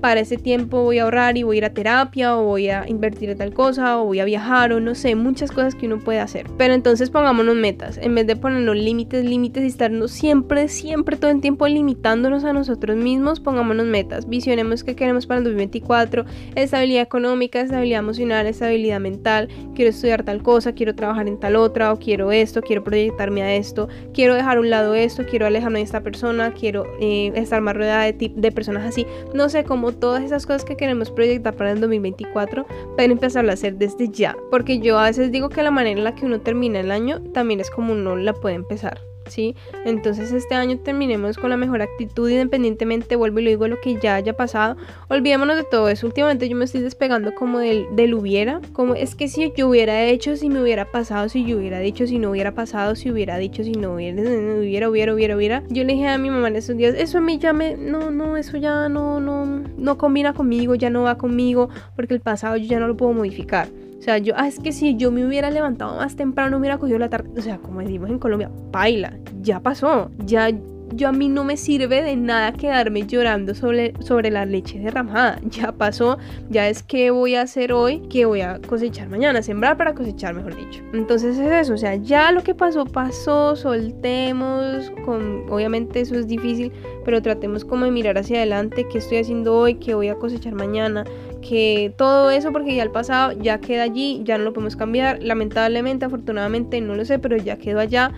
Para 0.00 0.20
ese 0.20 0.36
tiempo 0.36 0.82
voy 0.82 0.98
a 0.98 1.04
ahorrar 1.04 1.38
y 1.38 1.42
voy 1.42 1.56
a 1.56 1.58
ir 1.58 1.64
a 1.64 1.70
terapia 1.70 2.36
o 2.36 2.44
voy 2.44 2.68
a 2.68 2.86
invertir 2.86 3.30
en 3.30 3.38
tal 3.38 3.54
cosa 3.54 3.98
o 3.98 4.04
voy 4.04 4.20
a 4.20 4.26
viajar 4.26 4.72
o 4.72 4.78
no 4.78 4.94
sé, 4.94 5.14
muchas 5.14 5.50
cosas 5.50 5.74
que 5.74 5.86
uno 5.86 5.98
puede 5.98 6.20
hacer. 6.20 6.46
Pero 6.58 6.74
entonces 6.74 7.08
pongámonos 7.08 7.56
metas. 7.56 7.98
En 7.98 8.14
vez 8.14 8.26
de 8.26 8.36
ponernos 8.36 8.76
límites, 8.76 9.24
límites 9.24 9.64
y 9.64 9.68
estarnos 9.68 10.10
siempre 10.12 10.27
siempre, 10.28 10.68
siempre, 10.68 11.16
todo 11.16 11.30
el 11.30 11.40
tiempo 11.40 11.66
limitándonos 11.66 12.44
a 12.44 12.52
nosotros 12.52 12.98
mismos, 12.98 13.40
pongámonos 13.40 13.86
metas, 13.86 14.28
visionemos 14.28 14.84
qué 14.84 14.94
queremos 14.94 15.26
para 15.26 15.38
el 15.38 15.44
2024, 15.44 16.26
estabilidad 16.54 17.02
económica, 17.02 17.62
estabilidad 17.62 18.00
emocional, 18.00 18.46
estabilidad 18.46 19.00
mental, 19.00 19.48
quiero 19.74 19.88
estudiar 19.88 20.24
tal 20.24 20.42
cosa, 20.42 20.74
quiero 20.74 20.94
trabajar 20.94 21.28
en 21.28 21.40
tal 21.40 21.56
otra, 21.56 21.94
o 21.94 21.98
quiero 21.98 22.30
esto, 22.30 22.60
quiero 22.60 22.84
proyectarme 22.84 23.40
a 23.40 23.54
esto, 23.54 23.88
quiero 24.12 24.34
dejar 24.34 24.58
a 24.58 24.60
un 24.60 24.68
lado 24.68 24.94
esto, 24.94 25.24
quiero 25.24 25.46
alejarme 25.46 25.78
de 25.78 25.86
esta 25.86 26.02
persona, 26.02 26.52
quiero 26.52 26.84
eh, 27.00 27.32
estar 27.34 27.62
más 27.62 27.74
rodeada 27.74 28.02
de, 28.02 28.30
de 28.36 28.52
personas 28.52 28.84
así, 28.84 29.06
no 29.32 29.48
sé, 29.48 29.64
como 29.64 29.92
todas 29.92 30.22
esas 30.22 30.44
cosas 30.44 30.66
que 30.66 30.76
queremos 30.76 31.10
proyectar 31.10 31.56
para 31.56 31.72
el 31.72 31.80
2024, 31.80 32.66
pueden 32.96 33.12
empezar 33.12 33.48
a 33.48 33.52
hacer 33.54 33.76
desde 33.76 34.10
ya, 34.10 34.36
porque 34.50 34.78
yo 34.78 34.98
a 34.98 35.04
veces 35.04 35.32
digo 35.32 35.48
que 35.48 35.62
la 35.62 35.70
manera 35.70 35.96
en 35.96 36.04
la 36.04 36.14
que 36.14 36.26
uno 36.26 36.42
termina 36.42 36.80
el 36.80 36.90
año 36.90 37.22
también 37.32 37.60
es 37.60 37.70
como 37.70 37.94
uno 37.94 38.14
la 38.14 38.34
puede 38.34 38.56
empezar. 38.56 39.00
¿Sí? 39.28 39.54
Entonces 39.84 40.32
este 40.32 40.54
año 40.54 40.78
terminemos 40.78 41.36
con 41.36 41.50
la 41.50 41.56
mejor 41.56 41.82
actitud 41.82 42.28
independientemente, 42.28 43.16
vuelvo 43.16 43.40
y 43.40 43.44
lo 43.44 43.50
digo, 43.50 43.68
lo 43.68 43.80
que 43.80 43.98
ya 43.98 44.16
haya 44.16 44.36
pasado. 44.36 44.76
Olvidémonos 45.08 45.56
de 45.56 45.64
todo 45.64 45.88
eso. 45.88 46.06
Últimamente 46.06 46.48
yo 46.48 46.56
me 46.56 46.64
estoy 46.64 46.82
despegando 46.82 47.34
como 47.34 47.58
del, 47.58 47.86
del 47.94 48.14
hubiera, 48.14 48.60
como 48.72 48.94
es 48.94 49.14
que 49.14 49.28
si 49.28 49.52
yo 49.56 49.68
hubiera 49.68 50.04
hecho, 50.04 50.36
si 50.36 50.48
me 50.48 50.62
hubiera 50.62 50.90
pasado, 50.90 51.28
si 51.28 51.44
yo 51.44 51.58
hubiera 51.58 51.78
dicho, 51.78 52.06
si 52.06 52.18
no 52.18 52.30
hubiera 52.30 52.52
pasado, 52.52 52.94
si 52.94 53.10
hubiera 53.10 53.38
dicho, 53.38 53.62
si 53.64 53.72
no 53.72 53.94
hubiera, 53.94 54.20
hubiera, 54.22 54.88
hubiera, 54.88 55.14
hubiera, 55.14 55.36
hubiera. 55.36 55.62
Yo 55.68 55.84
le 55.84 55.92
dije 55.94 56.08
a 56.08 56.18
mi 56.18 56.30
mamá 56.30 56.48
en 56.48 56.56
esos 56.56 56.76
días, 56.76 56.94
eso 56.96 57.18
a 57.18 57.20
mí 57.20 57.38
ya 57.38 57.52
me, 57.52 57.76
no, 57.76 58.10
no, 58.10 58.36
eso 58.36 58.56
ya 58.56 58.88
no, 58.88 59.20
no, 59.20 59.46
no 59.46 59.98
combina 59.98 60.32
conmigo, 60.32 60.74
ya 60.74 60.90
no 60.90 61.02
va 61.02 61.18
conmigo, 61.18 61.68
porque 61.96 62.14
el 62.14 62.20
pasado 62.20 62.56
yo 62.56 62.66
ya 62.66 62.80
no 62.80 62.88
lo 62.88 62.96
puedo 62.96 63.12
modificar. 63.12 63.68
O 63.98 64.02
sea, 64.02 64.18
yo, 64.18 64.34
ah, 64.36 64.46
es 64.46 64.60
que 64.60 64.72
si 64.72 64.96
yo 64.96 65.10
me 65.10 65.26
hubiera 65.26 65.50
levantado 65.50 65.96
más 65.96 66.14
temprano, 66.14 66.58
hubiera 66.58 66.78
cogido 66.78 66.98
la 66.98 67.08
tarde, 67.08 67.30
o 67.36 67.42
sea, 67.42 67.58
como 67.58 67.80
decimos 67.80 68.10
en 68.10 68.18
Colombia, 68.18 68.50
paila, 68.70 69.18
ya 69.40 69.60
pasó, 69.60 70.10
ya 70.24 70.50
yo 70.92 71.08
a 71.08 71.12
mí 71.12 71.28
no 71.28 71.44
me 71.44 71.56
sirve 71.56 72.02
de 72.02 72.16
nada 72.16 72.52
quedarme 72.52 73.06
llorando 73.06 73.54
sobre, 73.54 73.92
sobre 74.00 74.30
la 74.30 74.46
leche 74.46 74.78
derramada. 74.78 75.40
Ya 75.48 75.72
pasó, 75.72 76.18
ya 76.50 76.68
es 76.68 76.82
que 76.82 77.10
voy 77.10 77.34
a 77.34 77.42
hacer 77.42 77.72
hoy, 77.72 78.00
que 78.08 78.26
voy 78.26 78.42
a 78.42 78.60
cosechar 78.60 79.08
mañana, 79.08 79.42
sembrar 79.42 79.76
para 79.76 79.94
cosechar, 79.94 80.34
mejor 80.34 80.54
dicho. 80.56 80.82
Entonces 80.92 81.36
es 81.38 81.50
eso, 81.50 81.74
o 81.74 81.76
sea, 81.76 81.96
ya 81.96 82.30
lo 82.32 82.42
que 82.44 82.54
pasó, 82.54 82.84
pasó, 82.84 83.56
soltemos, 83.56 84.92
con, 85.04 85.50
obviamente 85.50 86.00
eso 86.00 86.14
es 86.14 86.28
difícil, 86.28 86.70
pero 87.04 87.22
tratemos 87.22 87.64
como 87.64 87.86
de 87.86 87.90
mirar 87.90 88.18
hacia 88.18 88.36
adelante, 88.38 88.86
qué 88.90 88.98
estoy 88.98 89.18
haciendo 89.18 89.56
hoy, 89.56 89.76
qué 89.76 89.94
voy 89.94 90.08
a 90.08 90.14
cosechar 90.14 90.54
mañana, 90.54 91.04
que 91.40 91.92
todo 91.96 92.30
eso 92.30 92.52
porque 92.52 92.74
ya 92.74 92.82
el 92.82 92.90
pasado 92.90 93.32
ya 93.32 93.58
queda 93.58 93.84
allí, 93.84 94.22
ya 94.24 94.38
no 94.38 94.44
lo 94.44 94.52
podemos 94.52 94.76
cambiar, 94.76 95.22
lamentablemente, 95.22 96.04
afortunadamente 96.04 96.80
no 96.80 96.94
lo 96.94 97.04
sé, 97.04 97.18
pero 97.18 97.36
ya 97.36 97.56
quedó 97.56 97.80
allá 97.80 98.12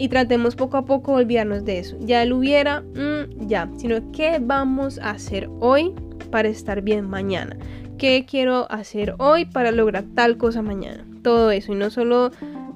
y 0.00 0.08
tratemos 0.08 0.56
poco 0.56 0.78
a 0.78 0.86
poco 0.86 1.12
olvidarnos 1.12 1.66
de 1.66 1.78
eso. 1.78 1.94
Ya 2.00 2.24
lo 2.24 2.38
hubiera, 2.38 2.80
mm, 2.80 3.46
ya, 3.46 3.68
sino 3.76 4.10
qué 4.12 4.38
vamos 4.40 4.98
a 4.98 5.10
hacer 5.10 5.50
hoy 5.60 5.92
para 6.30 6.48
estar 6.48 6.80
bien 6.80 7.06
mañana. 7.06 7.58
¿Qué 7.98 8.24
quiero 8.26 8.66
hacer 8.72 9.14
hoy 9.18 9.44
para 9.44 9.72
lograr 9.72 10.04
tal 10.14 10.38
cosa 10.38 10.62
mañana? 10.62 11.04
Todo 11.22 11.50
eso 11.50 11.72
y 11.72 11.74
no 11.74 11.90
solo 11.90 12.30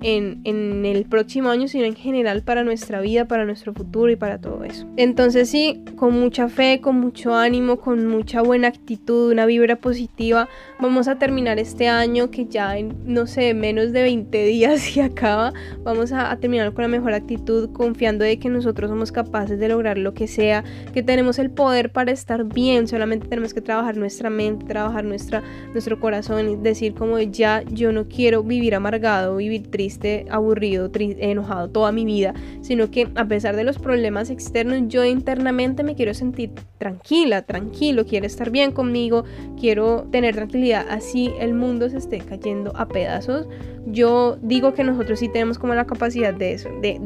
en, 0.05 0.43
en, 0.45 0.85
el 0.85 1.07
próximo 1.07 1.49
año, 1.49 1.67
sino 1.67 1.87
en 1.87 1.97
general 1.97 2.43
para 2.43 2.63
nuestra 2.63 3.01
vida, 3.01 3.25
para 3.25 3.47
nuestro 3.47 3.73
futuro 3.73 4.13
y 4.13 4.17
para 4.17 4.39
todo 4.39 4.63
eso. 4.63 4.87
Entonces 4.99 5.49
sí, 5.49 5.83
con 5.97 6.13
mucha 6.13 6.51
fe, 6.51 6.83
con 6.83 7.01
mucho 7.01 7.35
ánimo, 7.35 7.79
con 7.79 8.07
mucha 8.07 8.43
buena 8.43 8.69
actitud, 8.69 9.33
una 9.33 9.47
vibra 9.47 9.77
positiva, 9.77 10.47
vamos 10.79 11.09
a 11.09 11.17
terminar 11.17 11.59
este 11.59 11.89
año 11.89 12.31
que 12.31 12.45
ya 12.45 12.77
en, 12.77 12.95
no 13.07 13.27
sé, 13.27 13.55
menos 13.55 13.93
de 13.93 14.03
20 14.03 14.45
días 14.45 14.95
y 14.97 15.01
acaba, 15.01 15.55
vamos 15.83 16.13
a, 16.13 16.31
a 16.31 16.37
terminar 16.37 16.75
con 16.75 16.83
la 16.83 16.89
mejor 16.89 17.15
actitud, 17.15 17.71
confiando 17.73 18.25
de 18.25 18.39
que 18.39 18.51
nosotros 18.51 18.91
somos 18.91 19.11
capaces 19.11 19.59
de 19.59 19.69
lograr 19.69 19.97
lo 19.97 20.13
que 20.13 20.29
sea, 20.29 20.65
que 20.93 21.03
tenemos 21.03 21.39
el 21.39 21.51
poder 21.51 21.91
para 21.93 22.13
estar 22.13 22.45
bien, 22.45 22.89
solamente 22.89 23.27
tenemos 23.27 23.55
que 23.55 23.63
trabajar 23.63 23.97
nuestra 23.97 24.29
mente, 24.29 24.67
trabajar 24.67 25.05
nuestra, 25.05 25.43
nuestro 25.73 25.99
corazón 25.99 26.51
y 26.51 26.57
decir 26.57 26.93
como 26.93 27.19
ya 27.19 27.63
yo 27.71 27.91
no 27.91 28.07
quiero 28.07 28.43
vivir 28.43 28.75
amargado, 28.75 29.37
vivir 29.37 29.71
triste, 29.71 29.94
aburrido, 30.31 30.91
enojado 30.95 31.69
toda 31.69 31.93
mi 31.93 32.05
vida, 32.05 32.35
sino 32.61 32.91
que 32.91 33.09
a 33.15 33.25
pesar 33.27 33.57
de 33.57 33.65
los 33.65 33.79
problemas 33.79 34.31
externos, 34.31 34.83
yo 34.89 35.05
internamente 35.05 35.83
me 35.83 35.95
quiero 35.95 36.15
sentir 36.15 36.51
tranquila, 36.79 37.43
tranquilo, 37.43 38.05
quiero 38.07 38.27
estar 38.27 38.51
bien 38.51 38.73
conmigo, 38.73 39.25
quiero 39.59 40.07
tener 40.11 40.35
tranquilidad, 40.35 40.87
así 40.89 41.33
el 41.41 41.55
mundo 41.55 41.89
se 41.89 41.99
esté 41.99 42.19
cayendo 42.19 42.73
a 42.77 42.87
pedazos. 42.87 43.49
Yo 43.87 44.39
digo 44.41 44.73
que 44.73 44.83
nosotros 44.83 45.19
sí 45.19 45.29
tenemos 45.29 45.59
como 45.59 45.75
la 45.75 45.87
capacidad 45.87 46.33
de 46.33 46.53
eso, 46.53 46.71
de 46.81 46.99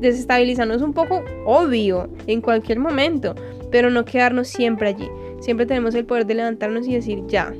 desestabilizarnos 0.00 0.82
un 0.82 0.92
poco, 0.92 1.22
obvio, 1.46 2.08
en 2.26 2.40
cualquier 2.40 2.80
momento, 2.80 3.34
pero 3.70 3.90
no 3.90 4.04
quedarnos 4.04 4.48
siempre 4.48 4.88
allí. 4.88 5.08
Siempre 5.40 5.66
tenemos 5.66 5.94
el 5.94 6.06
poder 6.06 6.26
de 6.26 6.34
levantarnos 6.34 6.86
y 6.86 6.94
decir, 6.94 7.22
ya, 7.28 7.52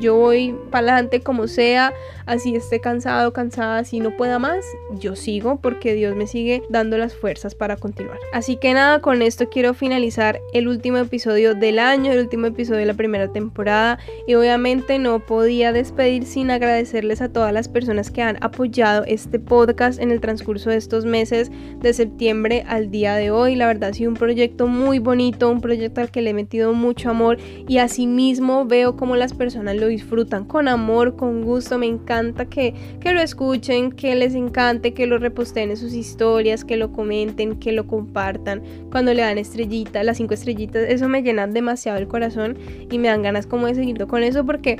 yo 0.00 0.16
voy 0.16 0.54
para 0.70 0.92
adelante 0.92 1.20
como 1.20 1.46
sea, 1.46 1.92
así 2.26 2.54
esté 2.54 2.80
cansado, 2.80 3.32
cansada, 3.32 3.78
así 3.78 4.00
no 4.00 4.16
pueda 4.16 4.38
más, 4.38 4.64
yo 4.98 5.16
sigo 5.16 5.56
porque 5.60 5.94
Dios 5.94 6.16
me 6.16 6.26
sigue 6.26 6.62
dando 6.68 6.98
las 6.98 7.14
fuerzas 7.14 7.54
para 7.54 7.76
continuar. 7.76 8.18
Así 8.32 8.56
que 8.56 8.74
nada, 8.74 9.00
con 9.00 9.22
esto 9.22 9.48
quiero 9.48 9.74
finalizar 9.74 10.40
el 10.52 10.68
último 10.68 10.98
episodio 10.98 11.54
del 11.54 11.78
año, 11.78 12.12
el 12.12 12.20
último 12.20 12.46
episodio 12.46 12.80
de 12.80 12.86
la 12.86 12.94
primera 12.94 13.32
temporada 13.32 13.98
y 14.26 14.34
obviamente 14.34 14.98
no 14.98 15.20
podía 15.20 15.72
despedir 15.72 16.24
sin 16.24 16.50
agradecerles 16.50 17.20
a 17.22 17.32
todas 17.32 17.52
las 17.52 17.68
personas 17.68 18.10
que 18.10 18.22
han 18.22 18.42
apoyado 18.42 19.04
este 19.06 19.38
podcast 19.38 20.00
en 20.00 20.10
el 20.10 20.20
transcurso 20.20 20.70
de 20.70 20.76
estos 20.76 21.04
meses 21.04 21.50
de 21.78 21.92
septiembre 21.92 22.64
al 22.68 22.90
día 22.90 23.14
de 23.14 23.30
hoy. 23.30 23.56
La 23.56 23.66
verdad 23.66 23.90
ha 23.90 23.94
sido 23.94 24.10
un 24.10 24.16
proyecto 24.16 24.66
muy 24.66 24.98
bonito, 24.98 25.50
un 25.50 25.60
proyecto 25.60 26.00
al 26.00 26.10
que 26.10 26.22
le 26.22 26.30
he 26.30 26.34
metido 26.34 26.72
mucho 26.74 27.10
amor 27.10 27.38
y 27.66 27.78
asimismo 27.78 28.66
veo 28.66 28.96
como 28.96 29.16
las 29.16 29.32
personas 29.32 29.76
lo 29.76 29.86
disfrutan 29.86 30.44
con 30.44 30.68
amor, 30.68 31.16
con 31.16 31.42
gusto, 31.42 31.78
me 31.78 31.86
encanta 31.86 32.09
que, 32.48 32.74
que 33.00 33.12
lo 33.12 33.20
escuchen, 33.20 33.92
que 33.92 34.14
les 34.16 34.34
encante, 34.34 34.92
que 34.94 35.06
lo 35.06 35.18
reposten 35.18 35.70
en 35.70 35.76
sus 35.76 35.94
historias, 35.94 36.64
que 36.64 36.76
lo 36.76 36.92
comenten, 36.92 37.58
que 37.60 37.72
lo 37.72 37.86
compartan, 37.86 38.62
cuando 38.90 39.14
le 39.14 39.22
dan 39.22 39.38
estrellitas, 39.38 40.04
las 40.04 40.16
cinco 40.16 40.34
estrellitas, 40.34 40.84
eso 40.88 41.08
me 41.08 41.22
llena 41.22 41.46
demasiado 41.46 41.98
el 41.98 42.08
corazón 42.08 42.58
y 42.90 42.98
me 42.98 43.08
dan 43.08 43.22
ganas 43.22 43.46
como 43.46 43.66
de 43.66 43.74
seguir 43.74 44.06
con 44.06 44.22
eso 44.22 44.44
porque 44.44 44.76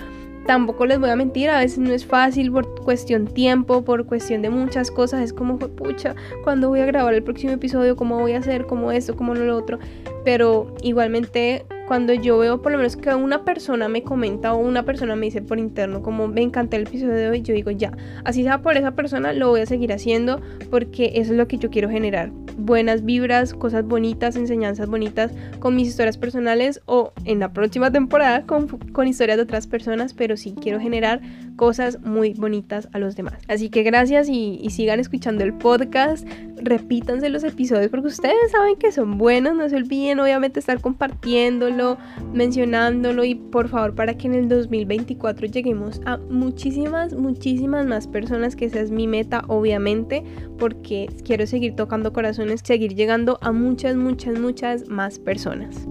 tampoco 0.46 0.86
les 0.86 0.98
voy 0.98 1.10
a 1.10 1.16
mentir, 1.16 1.50
a 1.50 1.60
veces 1.60 1.78
no 1.78 1.92
es 1.92 2.04
fácil 2.04 2.50
por 2.50 2.82
cuestión 2.82 3.26
tiempo, 3.26 3.82
por 3.82 4.06
cuestión 4.06 4.42
de 4.42 4.50
muchas 4.50 4.90
cosas, 4.90 5.20
es 5.22 5.32
como, 5.32 5.58
pucha, 5.58 6.14
cuando 6.42 6.68
voy 6.68 6.80
a 6.80 6.86
grabar 6.86 7.14
el 7.14 7.22
próximo 7.22 7.52
episodio, 7.52 7.94
cómo 7.94 8.18
voy 8.18 8.32
a 8.32 8.38
hacer, 8.38 8.66
cómo 8.66 8.90
esto, 8.90 9.14
cómo 9.14 9.34
lo 9.34 9.56
otro, 9.56 9.78
pero 10.24 10.74
igualmente 10.82 11.64
cuando 11.90 12.14
yo 12.14 12.38
veo 12.38 12.62
por 12.62 12.70
lo 12.70 12.78
menos 12.78 12.96
que 12.96 13.12
una 13.16 13.44
persona 13.44 13.88
me 13.88 14.04
comenta 14.04 14.54
o 14.54 14.58
una 14.58 14.84
persona 14.84 15.16
me 15.16 15.26
dice 15.26 15.42
por 15.42 15.58
interno 15.58 16.02
como 16.02 16.28
me 16.28 16.40
encanta 16.40 16.76
el 16.76 16.84
episodio 16.86 17.14
de 17.14 17.28
hoy, 17.28 17.42
yo 17.42 17.52
digo 17.52 17.72
ya, 17.72 17.90
así 18.24 18.44
sea 18.44 18.62
por 18.62 18.76
esa 18.76 18.92
persona, 18.92 19.32
lo 19.32 19.48
voy 19.48 19.62
a 19.62 19.66
seguir 19.66 19.92
haciendo 19.92 20.40
porque 20.70 21.10
eso 21.16 21.32
es 21.32 21.36
lo 21.36 21.48
que 21.48 21.58
yo 21.58 21.68
quiero 21.68 21.90
generar. 21.90 22.30
Buenas 22.56 23.04
vibras, 23.04 23.54
cosas 23.54 23.84
bonitas, 23.84 24.36
enseñanzas 24.36 24.88
bonitas 24.88 25.32
con 25.58 25.74
mis 25.74 25.88
historias 25.88 26.16
personales 26.16 26.80
o 26.86 27.12
en 27.24 27.40
la 27.40 27.52
próxima 27.52 27.90
temporada 27.90 28.46
con, 28.46 28.68
con 28.68 29.08
historias 29.08 29.38
de 29.38 29.42
otras 29.42 29.66
personas, 29.66 30.14
pero 30.14 30.36
sí 30.36 30.54
quiero 30.62 30.78
generar 30.78 31.20
cosas 31.56 32.00
muy 32.02 32.34
bonitas 32.34 32.88
a 32.92 33.00
los 33.00 33.16
demás. 33.16 33.42
Así 33.48 33.68
que 33.68 33.82
gracias 33.82 34.28
y 34.28 34.64
sigan 34.70 35.00
escuchando 35.00 35.42
el 35.42 35.54
podcast, 35.54 36.24
repítanse 36.62 37.28
los 37.28 37.44
episodios 37.44 37.90
porque 37.90 38.08
ustedes 38.08 38.50
saben 38.52 38.76
que 38.76 38.92
son 38.92 39.18
buenos, 39.18 39.56
no 39.56 39.68
se 39.68 39.76
olviden 39.76 40.20
obviamente 40.20 40.60
estar 40.60 40.80
compartiéndolo 40.80 41.98
mencionándolo 42.32 43.24
y 43.24 43.34
por 43.34 43.68
favor 43.68 43.94
para 43.94 44.16
que 44.16 44.26
en 44.26 44.34
el 44.34 44.48
2024 44.48 45.46
lleguemos 45.46 46.00
a 46.04 46.16
muchísimas, 46.16 47.14
muchísimas 47.14 47.86
más 47.86 48.06
personas, 48.06 48.56
que 48.56 48.66
esa 48.66 48.80
es 48.80 48.90
mi 48.90 49.06
meta 49.06 49.44
obviamente, 49.48 50.24
porque 50.58 51.08
quiero 51.24 51.46
seguir 51.46 51.74
tocando 51.76 52.12
corazones, 52.12 52.60
seguir 52.64 52.94
llegando 52.94 53.38
a 53.42 53.52
muchas, 53.52 53.96
muchas, 53.96 54.38
muchas 54.38 54.88
más 54.88 55.18
personas. 55.18 55.86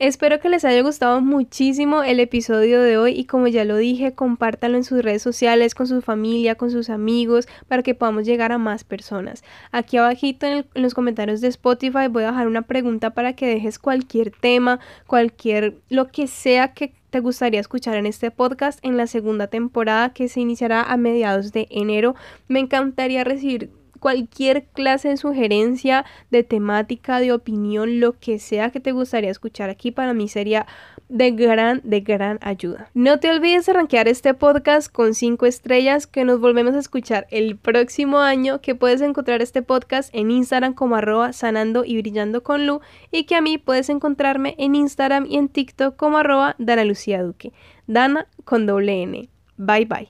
Espero 0.00 0.40
que 0.40 0.48
les 0.48 0.64
haya 0.64 0.80
gustado 0.80 1.20
muchísimo 1.20 2.02
el 2.02 2.20
episodio 2.20 2.80
de 2.80 2.96
hoy 2.96 3.12
y 3.12 3.26
como 3.26 3.48
ya 3.48 3.66
lo 3.66 3.76
dije, 3.76 4.14
compártanlo 4.14 4.78
en 4.78 4.84
sus 4.84 5.02
redes 5.02 5.20
sociales, 5.20 5.74
con 5.74 5.86
su 5.86 6.00
familia, 6.00 6.54
con 6.54 6.70
sus 6.70 6.88
amigos, 6.88 7.46
para 7.68 7.82
que 7.82 7.94
podamos 7.94 8.24
llegar 8.24 8.50
a 8.50 8.56
más 8.56 8.82
personas. 8.82 9.44
Aquí 9.72 9.98
abajito 9.98 10.46
en, 10.46 10.64
en 10.72 10.82
los 10.82 10.94
comentarios 10.94 11.42
de 11.42 11.48
Spotify 11.48 12.08
voy 12.08 12.22
a 12.22 12.28
dejar 12.28 12.46
una 12.46 12.62
pregunta 12.62 13.10
para 13.10 13.34
que 13.34 13.46
dejes 13.46 13.78
cualquier 13.78 14.30
tema, 14.30 14.80
cualquier, 15.06 15.74
lo 15.90 16.08
que 16.08 16.28
sea 16.28 16.72
que 16.72 16.94
te 17.10 17.20
gustaría 17.20 17.60
escuchar 17.60 17.96
en 17.96 18.06
este 18.06 18.30
podcast 18.30 18.78
en 18.82 18.96
la 18.96 19.06
segunda 19.06 19.48
temporada 19.48 20.14
que 20.14 20.28
se 20.28 20.40
iniciará 20.40 20.82
a 20.82 20.96
mediados 20.96 21.52
de 21.52 21.66
enero. 21.68 22.14
Me 22.48 22.60
encantaría 22.60 23.22
recibir 23.22 23.68
cualquier 24.00 24.64
clase 24.64 25.10
de 25.10 25.16
sugerencia, 25.16 26.04
de 26.30 26.42
temática, 26.42 27.20
de 27.20 27.32
opinión, 27.32 28.00
lo 28.00 28.18
que 28.18 28.38
sea 28.38 28.70
que 28.70 28.80
te 28.80 28.92
gustaría 28.92 29.30
escuchar 29.30 29.70
aquí, 29.70 29.92
para 29.92 30.14
mí 30.14 30.26
sería 30.26 30.66
de 31.08 31.32
gran, 31.32 31.80
de 31.84 32.00
gran 32.00 32.38
ayuda. 32.40 32.88
No 32.94 33.18
te 33.18 33.30
olvides 33.30 33.66
de 33.66 33.74
rankear 33.74 34.08
este 34.08 34.32
podcast 34.32 34.90
con 34.90 35.14
5 35.14 35.44
estrellas 35.46 36.06
que 36.06 36.24
nos 36.24 36.40
volvemos 36.40 36.74
a 36.74 36.78
escuchar 36.78 37.26
el 37.30 37.56
próximo 37.56 38.18
año, 38.18 38.60
que 38.60 38.74
puedes 38.74 39.00
encontrar 39.00 39.42
este 39.42 39.62
podcast 39.62 40.14
en 40.14 40.30
Instagram 40.30 40.72
como 40.72 40.96
arroba 40.96 41.32
sanando 41.32 41.84
y 41.84 42.00
brillando 42.00 42.42
con 42.42 42.66
Lu 42.66 42.80
y 43.10 43.24
que 43.24 43.36
a 43.36 43.40
mí 43.40 43.58
puedes 43.58 43.88
encontrarme 43.90 44.54
en 44.58 44.74
Instagram 44.74 45.26
y 45.26 45.36
en 45.36 45.48
TikTok 45.48 45.96
como 45.96 46.18
arroba 46.18 46.56
Duque. 46.58 47.52
Dana 47.86 48.26
con 48.44 48.66
doble 48.66 49.02
N. 49.02 49.28
Bye 49.56 49.84
bye. 49.84 50.08